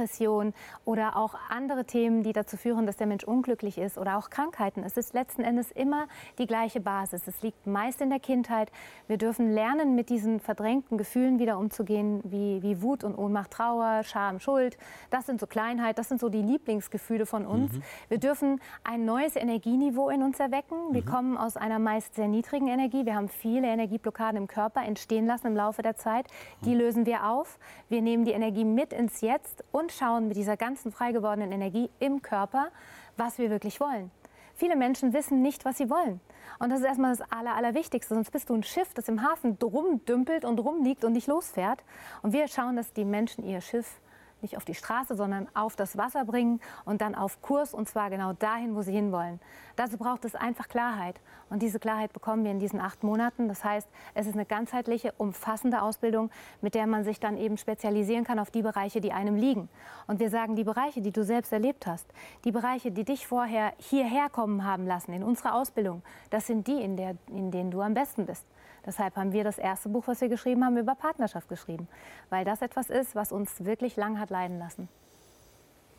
Depression 0.04 0.52
oder 0.84 1.16
auch 1.16 1.34
andere 1.48 1.84
Themen, 1.84 2.22
die 2.22 2.32
dazu 2.32 2.56
führen, 2.56 2.86
dass 2.86 2.96
der 2.96 3.06
Mensch 3.06 3.24
unglücklich 3.24 3.78
ist 3.78 3.98
oder 3.98 4.18
auch 4.18 4.30
Krankheiten. 4.30 4.82
Es 4.84 4.96
ist 4.96 5.14
letzten 5.14 5.42
Endes 5.42 5.70
immer 5.70 6.06
die 6.38 6.46
gleiche 6.46 6.80
Basis. 6.80 7.26
Es 7.26 7.42
liegt 7.42 7.66
meist 7.66 8.00
in 8.00 8.10
der 8.10 8.20
Kindheit. 8.20 8.70
Wir 9.08 9.16
dürfen 9.16 9.52
lernen, 9.52 9.94
mit 9.94 10.10
diesen 10.10 10.40
verdrängten 10.40 10.98
Gefühlen 10.98 11.38
wieder 11.38 11.58
umzugehen, 11.58 12.20
wie, 12.24 12.62
wie 12.62 12.82
Wut 12.82 13.02
und 13.02 13.16
Ohnmacht, 13.16 13.52
Trauer, 13.52 14.02
Scham, 14.04 14.40
Schuld. 14.40 14.76
Das 15.10 15.26
sind 15.26 15.40
so 15.40 15.46
Kleinheit, 15.46 15.98
das 15.98 16.08
sind 16.08 16.20
so 16.20 16.28
die 16.28 16.42
Lieblingsgefühle 16.42 17.26
von 17.26 17.46
uns. 17.46 17.72
Mhm. 17.72 17.82
Wir 18.08 18.18
dürfen 18.18 18.60
ein 18.82 19.04
neues 19.04 19.36
Energieniveau 19.36 20.10
in 20.10 20.22
uns 20.22 20.38
erwecken. 20.38 20.76
Wir 20.92 21.02
mhm. 21.02 21.06
kommen 21.06 21.36
aus 21.36 21.56
einer 21.56 21.78
meist 21.78 22.14
sehr 22.14 22.28
niedrigen 22.28 22.68
Energie. 22.68 23.06
Wir 23.06 23.14
haben 23.14 23.28
viele 23.28 23.68
Energieblockaden 23.68 24.36
im 24.36 24.48
Körper 24.48 24.82
entstehen 24.82 25.26
lassen 25.26 25.46
im 25.46 25.56
Laufe 25.56 25.82
der 25.82 25.96
Zeit. 25.96 26.26
Die 26.64 26.74
mhm. 26.74 26.78
lösen 26.78 27.06
wir 27.06 27.26
auf. 27.26 27.58
Wir 27.88 28.02
nehmen 28.02 28.24
die 28.24 28.32
Energie 28.32 28.64
mit 28.64 28.92
ins 28.92 29.20
Jetzt 29.20 29.64
und 29.72 29.93
schauen 29.94 30.28
mit 30.28 30.36
dieser 30.36 30.56
ganzen 30.56 30.92
frei 30.92 31.12
gewordenen 31.12 31.52
Energie 31.52 31.90
im 31.98 32.22
Körper, 32.22 32.68
was 33.16 33.38
wir 33.38 33.50
wirklich 33.50 33.80
wollen. 33.80 34.10
Viele 34.56 34.76
Menschen 34.76 35.12
wissen 35.12 35.42
nicht, 35.42 35.64
was 35.64 35.78
sie 35.78 35.90
wollen. 35.90 36.20
Und 36.60 36.70
das 36.70 36.80
ist 36.80 36.86
erstmal 36.86 37.16
das 37.16 37.32
Aller, 37.32 37.56
Allerwichtigste. 37.56 38.14
Sonst 38.14 38.30
bist 38.30 38.48
du 38.48 38.54
ein 38.54 38.62
Schiff, 38.62 38.94
das 38.94 39.08
im 39.08 39.22
Hafen 39.22 39.58
rumdümpelt 39.60 40.44
und 40.44 40.60
rumliegt 40.60 41.04
und 41.04 41.12
nicht 41.12 41.26
losfährt. 41.26 41.82
Und 42.22 42.32
wir 42.32 42.46
schauen, 42.46 42.76
dass 42.76 42.92
die 42.92 43.04
Menschen 43.04 43.44
ihr 43.44 43.60
Schiff 43.60 44.00
nicht 44.44 44.56
auf 44.56 44.64
die 44.64 44.74
Straße, 44.74 45.16
sondern 45.16 45.48
auf 45.54 45.74
das 45.74 45.98
Wasser 45.98 46.24
bringen 46.24 46.60
und 46.84 47.00
dann 47.00 47.16
auf 47.16 47.42
Kurs 47.42 47.74
und 47.74 47.88
zwar 47.88 48.10
genau 48.10 48.32
dahin, 48.34 48.76
wo 48.76 48.82
sie 48.82 48.92
hinwollen. 48.92 49.40
Dazu 49.74 49.98
braucht 49.98 50.24
es 50.24 50.36
einfach 50.36 50.68
Klarheit 50.68 51.20
und 51.50 51.62
diese 51.62 51.80
Klarheit 51.80 52.12
bekommen 52.12 52.44
wir 52.44 52.52
in 52.52 52.60
diesen 52.60 52.80
acht 52.80 53.02
Monaten. 53.02 53.48
Das 53.48 53.64
heißt, 53.64 53.88
es 54.14 54.26
ist 54.26 54.34
eine 54.34 54.44
ganzheitliche, 54.44 55.12
umfassende 55.18 55.82
Ausbildung, 55.82 56.30
mit 56.60 56.76
der 56.76 56.86
man 56.86 57.02
sich 57.02 57.18
dann 57.18 57.36
eben 57.36 57.56
spezialisieren 57.56 58.22
kann 58.22 58.38
auf 58.38 58.52
die 58.52 58.62
Bereiche, 58.62 59.00
die 59.00 59.12
einem 59.12 59.34
liegen. 59.34 59.68
Und 60.06 60.20
wir 60.20 60.30
sagen, 60.30 60.54
die 60.54 60.64
Bereiche, 60.64 61.00
die 61.00 61.10
du 61.10 61.24
selbst 61.24 61.52
erlebt 61.52 61.86
hast, 61.88 62.06
die 62.44 62.52
Bereiche, 62.52 62.92
die 62.92 63.04
dich 63.04 63.26
vorher 63.26 63.72
hierher 63.78 64.28
kommen 64.28 64.64
haben 64.64 64.86
lassen 64.86 65.12
in 65.12 65.24
unserer 65.24 65.54
Ausbildung, 65.56 66.02
das 66.30 66.46
sind 66.46 66.68
die, 66.68 66.80
in, 66.80 66.96
der, 66.96 67.16
in 67.28 67.50
denen 67.50 67.70
du 67.70 67.80
am 67.80 67.94
besten 67.94 68.26
bist. 68.26 68.44
Deshalb 68.86 69.16
haben 69.16 69.32
wir 69.32 69.44
das 69.44 69.58
erste 69.58 69.88
Buch, 69.88 70.04
was 70.06 70.20
wir 70.20 70.28
geschrieben 70.28 70.64
haben, 70.64 70.76
über 70.76 70.94
Partnerschaft 70.94 71.48
geschrieben, 71.48 71.88
weil 72.30 72.44
das 72.44 72.62
etwas 72.62 72.90
ist, 72.90 73.14
was 73.14 73.32
uns 73.32 73.64
wirklich 73.64 73.96
lang 73.96 74.18
hat 74.18 74.30
leiden 74.30 74.58
lassen. 74.58 74.88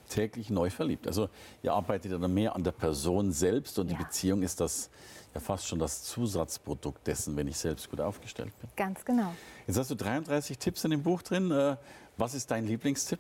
Täglich 0.07 0.51
neu 0.51 0.69
verliebt. 0.69 1.07
Also 1.07 1.29
ihr 1.63 1.73
arbeitet 1.73 2.11
ja 2.11 2.27
mehr 2.27 2.55
an 2.55 2.63
der 2.63 2.71
Person 2.71 3.31
selbst 3.31 3.79
und 3.79 3.89
ja. 3.89 3.97
die 3.97 4.03
Beziehung 4.03 4.43
ist 4.43 4.61
das 4.61 4.91
ja 5.33 5.39
fast 5.39 5.67
schon 5.67 5.79
das 5.79 6.03
Zusatzprodukt 6.03 7.07
dessen, 7.07 7.35
wenn 7.35 7.47
ich 7.47 7.57
selbst 7.57 7.89
gut 7.89 7.99
aufgestellt 7.99 8.53
bin. 8.61 8.69
Ganz 8.75 9.03
genau. 9.03 9.33
Jetzt 9.65 9.79
hast 9.79 9.89
du 9.89 9.95
33 9.95 10.59
Tipps 10.59 10.83
in 10.83 10.91
dem 10.91 11.01
Buch 11.01 11.23
drin. 11.23 11.49
Äh, 11.49 11.77
was 12.17 12.35
ist 12.35 12.51
dein 12.51 12.67
Lieblingstipp? 12.67 13.19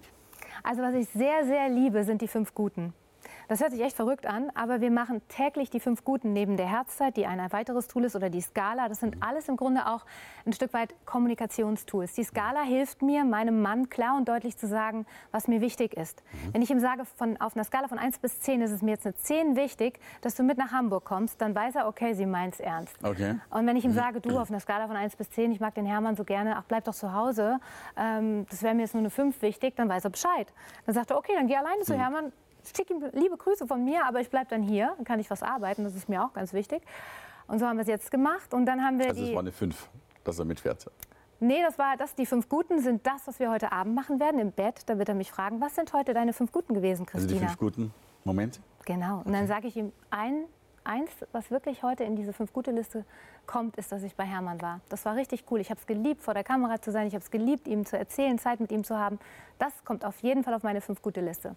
Also 0.63 0.83
was 0.83 0.93
ich 0.93 1.09
sehr, 1.09 1.45
sehr 1.45 1.69
liebe, 1.69 2.03
sind 2.03 2.21
die 2.21 2.27
fünf 2.27 2.53
Guten. 2.53 2.93
Das 3.47 3.61
hört 3.61 3.71
sich 3.71 3.81
echt 3.81 3.95
verrückt 3.95 4.25
an, 4.25 4.51
aber 4.55 4.81
wir 4.81 4.91
machen 4.91 5.21
täglich 5.27 5.69
die 5.69 5.79
fünf 5.79 6.03
Guten 6.03 6.33
neben 6.33 6.57
der 6.57 6.67
Herzzeit, 6.67 7.15
die 7.17 7.25
ein 7.25 7.39
weiteres 7.51 7.87
Tool 7.87 8.05
ist, 8.05 8.15
oder 8.15 8.29
die 8.29 8.41
Skala. 8.41 8.89
Das 8.89 8.99
sind 8.99 9.17
alles 9.21 9.47
im 9.49 9.55
Grunde 9.55 9.87
auch 9.87 10.05
ein 10.45 10.53
Stück 10.53 10.73
weit 10.73 10.93
Kommunikationstools. 11.05 12.13
Die 12.13 12.23
Skala 12.23 12.61
hilft 12.61 13.01
mir, 13.01 13.23
meinem 13.23 13.61
Mann 13.61 13.89
klar 13.89 14.17
und 14.17 14.27
deutlich 14.27 14.57
zu 14.57 14.67
sagen, 14.67 15.05
was 15.31 15.47
mir 15.47 15.61
wichtig 15.61 15.93
ist. 15.95 16.23
Mhm. 16.23 16.53
Wenn 16.53 16.61
ich 16.61 16.71
ihm 16.71 16.79
sage, 16.79 17.05
von, 17.05 17.39
auf 17.39 17.55
einer 17.55 17.63
Skala 17.63 17.87
von 17.87 17.97
1 17.99 18.19
bis 18.19 18.39
10 18.41 18.61
ist 18.61 18.71
es 18.71 18.81
mir 18.81 18.91
jetzt 18.91 19.05
eine 19.05 19.15
10 19.15 19.55
wichtig, 19.55 19.99
dass 20.21 20.35
du 20.35 20.43
mit 20.43 20.57
nach 20.57 20.71
Hamburg 20.71 21.05
kommst, 21.05 21.41
dann 21.41 21.53
weiß 21.53 21.75
er, 21.75 21.87
okay, 21.87 22.13
sie 22.13 22.25
meint 22.25 22.55
es 22.55 22.59
ernst. 22.59 22.95
Okay. 23.03 23.35
Und 23.49 23.67
wenn 23.67 23.75
ich 23.75 23.85
ihm 23.85 23.91
mhm. 23.91 23.95
sage, 23.95 24.21
du, 24.21 24.39
auf 24.39 24.49
einer 24.49 24.59
Skala 24.59 24.87
von 24.87 24.95
1 24.95 25.15
bis 25.15 25.29
10, 25.31 25.51
ich 25.51 25.59
mag 25.59 25.75
den 25.75 25.85
Hermann 25.85 26.15
so 26.15 26.23
gerne, 26.23 26.55
ach, 26.57 26.63
bleib 26.67 26.85
doch 26.85 26.95
zu 26.95 27.13
Hause, 27.13 27.59
ähm, 27.97 28.45
das 28.49 28.63
wäre 28.63 28.73
mir 28.73 28.81
jetzt 28.81 28.93
nur 28.93 29.01
eine 29.01 29.09
5 29.09 29.41
wichtig, 29.41 29.75
dann 29.75 29.89
weiß 29.89 30.03
er 30.05 30.09
Bescheid. 30.09 30.51
Dann 30.85 30.95
sagt 30.95 31.11
er, 31.11 31.17
okay, 31.17 31.33
dann 31.35 31.47
geh 31.47 31.55
alleine 31.55 31.81
zu 31.81 31.93
mhm. 31.93 31.99
Hermann, 31.99 32.31
schick 32.75 32.89
ihm 32.89 33.03
liebe 33.13 33.37
Grüße 33.37 33.67
von 33.67 33.83
mir, 33.83 34.05
aber 34.05 34.21
ich 34.21 34.29
bleibe 34.29 34.47
dann 34.49 34.61
hier, 34.61 34.93
dann 34.95 35.05
kann 35.05 35.19
ich 35.19 35.29
was 35.29 35.43
arbeiten, 35.43 35.83
das 35.83 35.95
ist 35.95 36.09
mir 36.09 36.23
auch 36.23 36.33
ganz 36.33 36.53
wichtig. 36.53 36.81
Und 37.47 37.59
so 37.59 37.67
haben 37.67 37.77
wir 37.77 37.83
es 37.83 37.87
jetzt 37.87 38.11
gemacht 38.11 38.53
und 38.53 38.65
dann 38.65 38.83
haben 38.83 38.99
wir 38.99 39.09
also 39.09 39.21
die... 39.21 39.29
Es 39.29 39.35
war 39.35 39.41
eine 39.41 39.51
5, 39.51 39.89
dass 40.23 40.39
er 40.39 40.45
mitfährt. 40.45 40.89
Nee, 41.39 41.61
das 41.61 41.77
war 41.77 41.97
das. 41.97 42.15
Die 42.15 42.25
fünf 42.25 42.47
Guten 42.47 42.79
sind 42.79 43.05
das, 43.05 43.27
was 43.27 43.39
wir 43.39 43.51
heute 43.51 43.71
Abend 43.71 43.93
machen 43.93 44.19
werden 44.19 44.39
im 44.39 44.51
Bett. 44.51 44.83
Da 44.85 44.97
wird 44.97 45.09
er 45.09 45.15
mich 45.15 45.31
fragen, 45.31 45.59
was 45.59 45.75
sind 45.75 45.93
heute 45.93 46.13
deine 46.13 46.33
fünf 46.33 46.51
Guten 46.51 46.73
gewesen, 46.73 47.05
Christina? 47.05 47.33
Also 47.33 47.35
die 47.35 47.45
fünf 47.45 47.57
Guten 47.59 47.93
Momente? 48.23 48.61
Genau. 48.85 49.21
Und 49.23 49.33
dann 49.33 49.45
sage 49.47 49.67
ich 49.67 49.75
ihm 49.75 49.91
ein, 50.09 50.45
eins, 50.85 51.11
was 51.33 51.51
wirklich 51.51 51.83
heute 51.83 52.03
in 52.03 52.15
diese 52.15 52.31
fünf 52.31 52.53
Gute 52.53 52.71
Liste 52.71 53.05
kommt, 53.45 53.75
ist, 53.75 53.91
dass 53.91 54.03
ich 54.03 54.15
bei 54.15 54.23
Hermann 54.23 54.61
war. 54.61 54.79
Das 54.89 55.03
war 55.05 55.15
richtig 55.15 55.43
cool. 55.51 55.59
Ich 55.59 55.69
habe 55.69 55.79
es 55.79 55.85
geliebt, 55.85 56.21
vor 56.21 56.33
der 56.33 56.43
Kamera 56.43 56.81
zu 56.81 56.91
sein. 56.91 57.05
Ich 57.07 57.13
habe 57.13 57.23
es 57.23 57.31
geliebt, 57.31 57.67
ihm 57.67 57.85
zu 57.85 57.97
erzählen, 57.97 58.39
Zeit 58.39 58.59
mit 58.59 58.71
ihm 58.71 58.83
zu 58.83 58.97
haben. 58.97 59.19
Das 59.59 59.83
kommt 59.83 60.05
auf 60.05 60.19
jeden 60.19 60.43
Fall 60.43 60.53
auf 60.53 60.63
meine 60.63 60.81
fünf 60.81 61.01
Gute 61.01 61.21
Liste 61.21 61.55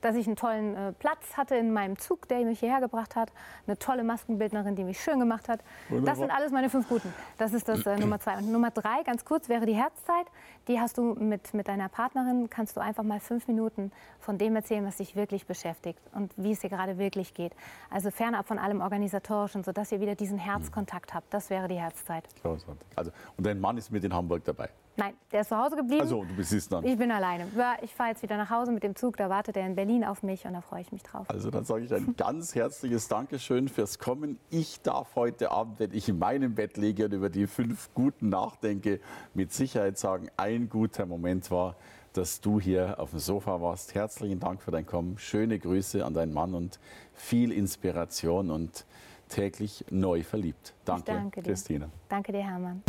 dass 0.00 0.16
ich 0.16 0.26
einen 0.26 0.36
tollen 0.36 0.74
äh, 0.74 0.92
Platz 0.92 1.36
hatte 1.36 1.56
in 1.56 1.72
meinem 1.72 1.98
Zug, 1.98 2.28
der 2.28 2.40
mich 2.44 2.60
hierher 2.60 2.80
gebracht 2.80 3.16
hat. 3.16 3.32
Eine 3.66 3.78
tolle 3.78 4.04
Maskenbildnerin, 4.04 4.76
die 4.76 4.84
mich 4.84 5.00
schön 5.00 5.18
gemacht 5.18 5.48
hat. 5.48 5.60
Wunderbar. 5.88 6.12
Das 6.12 6.18
sind 6.18 6.30
alles 6.30 6.52
meine 6.52 6.70
fünf 6.70 6.88
Guten. 6.88 7.12
Das 7.38 7.52
ist 7.52 7.68
das 7.68 7.84
äh, 7.86 7.96
Nummer 8.00 8.20
zwei. 8.20 8.38
Und 8.38 8.50
Nummer 8.50 8.70
drei, 8.70 9.02
ganz 9.04 9.24
kurz, 9.24 9.48
wäre 9.48 9.66
die 9.66 9.74
Herzzeit. 9.74 10.26
Die 10.68 10.80
hast 10.80 10.98
du 10.98 11.14
mit, 11.14 11.54
mit 11.54 11.68
deiner 11.68 11.88
Partnerin, 11.88 12.50
kannst 12.50 12.76
du 12.76 12.80
einfach 12.80 13.02
mal 13.02 13.20
fünf 13.20 13.46
Minuten 13.46 13.92
von 14.20 14.38
dem 14.38 14.56
erzählen, 14.56 14.84
was 14.84 14.96
dich 14.96 15.16
wirklich 15.16 15.46
beschäftigt 15.46 16.00
und 16.12 16.32
wie 16.36 16.52
es 16.52 16.60
dir 16.60 16.70
gerade 16.70 16.98
wirklich 16.98 17.34
geht. 17.34 17.52
Also 17.90 18.10
fernab 18.10 18.46
von 18.46 18.58
allem 18.58 18.80
Organisatorischen, 18.80 19.64
sodass 19.64 19.92
ihr 19.92 20.00
wieder 20.00 20.14
diesen 20.14 20.38
Herzkontakt 20.38 21.14
habt. 21.14 21.32
Das 21.32 21.50
wäre 21.50 21.68
die 21.68 21.80
Herzzeit. 21.80 22.24
Also, 22.96 23.10
und 23.36 23.46
dein 23.46 23.60
Mann 23.60 23.76
ist 23.76 23.90
mit 23.90 24.04
in 24.04 24.12
Hamburg 24.12 24.44
dabei? 24.44 24.70
Nein, 24.96 25.14
der 25.30 25.42
ist 25.42 25.48
zu 25.48 25.56
Hause 25.56 25.76
geblieben. 25.76 26.00
Also, 26.02 26.24
du 26.24 26.34
bist 26.34 26.72
dann. 26.72 26.84
Ich 26.84 26.96
bin 26.96 27.10
alleine. 27.10 27.46
Ich 27.82 27.94
fahre 27.94 28.10
jetzt 28.10 28.22
wieder 28.22 28.36
nach 28.36 28.50
Hause 28.50 28.72
mit 28.72 28.82
dem 28.82 28.96
Zug. 28.96 29.16
Da 29.16 29.28
wartet 29.28 29.56
er 29.56 29.66
in 29.66 29.74
Berlin 29.74 30.04
auf 30.04 30.22
mich 30.22 30.46
und 30.46 30.54
da 30.54 30.60
freue 30.62 30.80
ich 30.80 30.92
mich 30.92 31.02
drauf. 31.02 31.28
Also, 31.28 31.50
dann 31.50 31.64
sage 31.64 31.84
ich 31.84 31.92
ein 31.92 32.14
ganz 32.16 32.54
herzliches 32.54 33.08
Dankeschön 33.08 33.68
fürs 33.68 33.98
Kommen. 33.98 34.38
Ich 34.50 34.80
darf 34.80 35.14
heute 35.14 35.50
Abend, 35.50 35.78
wenn 35.78 35.92
ich 35.92 36.08
in 36.08 36.18
meinem 36.18 36.54
Bett 36.54 36.76
liege 36.76 37.04
und 37.06 37.12
über 37.12 37.28
die 37.28 37.46
fünf 37.46 37.90
Guten 37.94 38.30
nachdenke, 38.30 39.00
mit 39.34 39.52
Sicherheit 39.52 39.98
sagen, 39.98 40.28
ein 40.36 40.68
guter 40.68 41.06
Moment 41.06 41.50
war, 41.50 41.76
dass 42.14 42.40
du 42.40 42.60
hier 42.60 42.98
auf 42.98 43.10
dem 43.10 43.18
Sofa 43.18 43.60
warst. 43.60 43.94
Herzlichen 43.94 44.40
Dank 44.40 44.62
für 44.62 44.70
dein 44.70 44.86
Kommen. 44.86 45.18
Schöne 45.18 45.58
Grüße 45.58 46.04
an 46.04 46.14
deinen 46.14 46.32
Mann 46.32 46.54
und 46.54 46.80
viel 47.12 47.52
Inspiration 47.52 48.50
und 48.50 48.86
täglich 49.28 49.84
neu 49.90 50.22
verliebt. 50.22 50.72
Danke, 50.84 51.12
danke 51.12 51.42
Christina. 51.42 51.88
Danke 52.08 52.32
dir, 52.32 52.44
Hermann. 52.44 52.82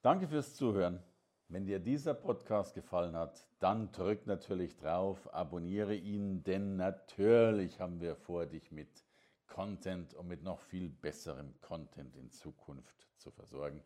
Danke 0.00 0.28
fürs 0.28 0.54
Zuhören. 0.54 1.02
Wenn 1.48 1.66
dir 1.66 1.80
dieser 1.80 2.14
Podcast 2.14 2.72
gefallen 2.72 3.16
hat, 3.16 3.44
dann 3.58 3.90
drück 3.90 4.28
natürlich 4.28 4.76
drauf, 4.76 5.28
abonniere 5.34 5.96
ihn, 5.96 6.44
denn 6.44 6.76
natürlich 6.76 7.80
haben 7.80 8.00
wir 8.00 8.14
vor, 8.14 8.46
dich 8.46 8.70
mit 8.70 9.04
Content 9.48 10.14
und 10.14 10.28
mit 10.28 10.44
noch 10.44 10.60
viel 10.60 10.88
besserem 10.88 11.52
Content 11.62 12.14
in 12.14 12.30
Zukunft 12.30 13.08
zu 13.16 13.32
versorgen. 13.32 13.82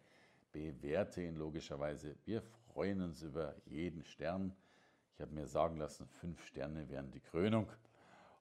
Bewerte 0.52 1.22
ihn 1.22 1.36
logischerweise. 1.36 2.14
Wir 2.26 2.42
freuen 2.42 3.00
uns 3.00 3.22
über 3.22 3.54
jeden 3.64 4.04
Stern. 4.04 4.54
Ich 5.14 5.20
habe 5.22 5.32
mir 5.32 5.46
sagen 5.46 5.78
lassen, 5.78 6.06
fünf 6.08 6.44
Sterne 6.44 6.90
wären 6.90 7.10
die 7.10 7.20
Krönung. 7.20 7.72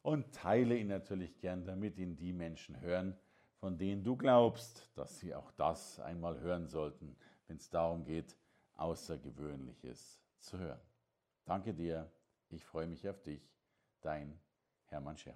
Und 0.01 0.33
teile 0.33 0.75
ihn 0.75 0.87
natürlich 0.87 1.37
gern, 1.39 1.63
damit 1.63 1.97
ihn 1.97 2.17
die 2.17 2.33
Menschen 2.33 2.81
hören, 2.81 3.15
von 3.61 3.77
denen 3.77 4.03
du 4.03 4.17
glaubst, 4.17 4.91
dass 4.95 5.19
sie 5.19 5.33
auch 5.33 5.51
das 5.51 6.01
einmal 6.01 6.41
hören 6.41 6.67
sollten, 6.67 7.15
wenn 7.51 7.57
es 7.57 7.69
darum 7.69 8.05
geht, 8.05 8.37
Außergewöhnliches 8.75 10.21
zu 10.39 10.57
hören. 10.57 10.79
Danke 11.43 11.73
dir, 11.73 12.09
ich 12.47 12.63
freue 12.63 12.87
mich 12.87 13.09
auf 13.09 13.21
dich, 13.23 13.41
dein 13.99 14.39
Hermann 14.85 15.17
Scherer. 15.17 15.35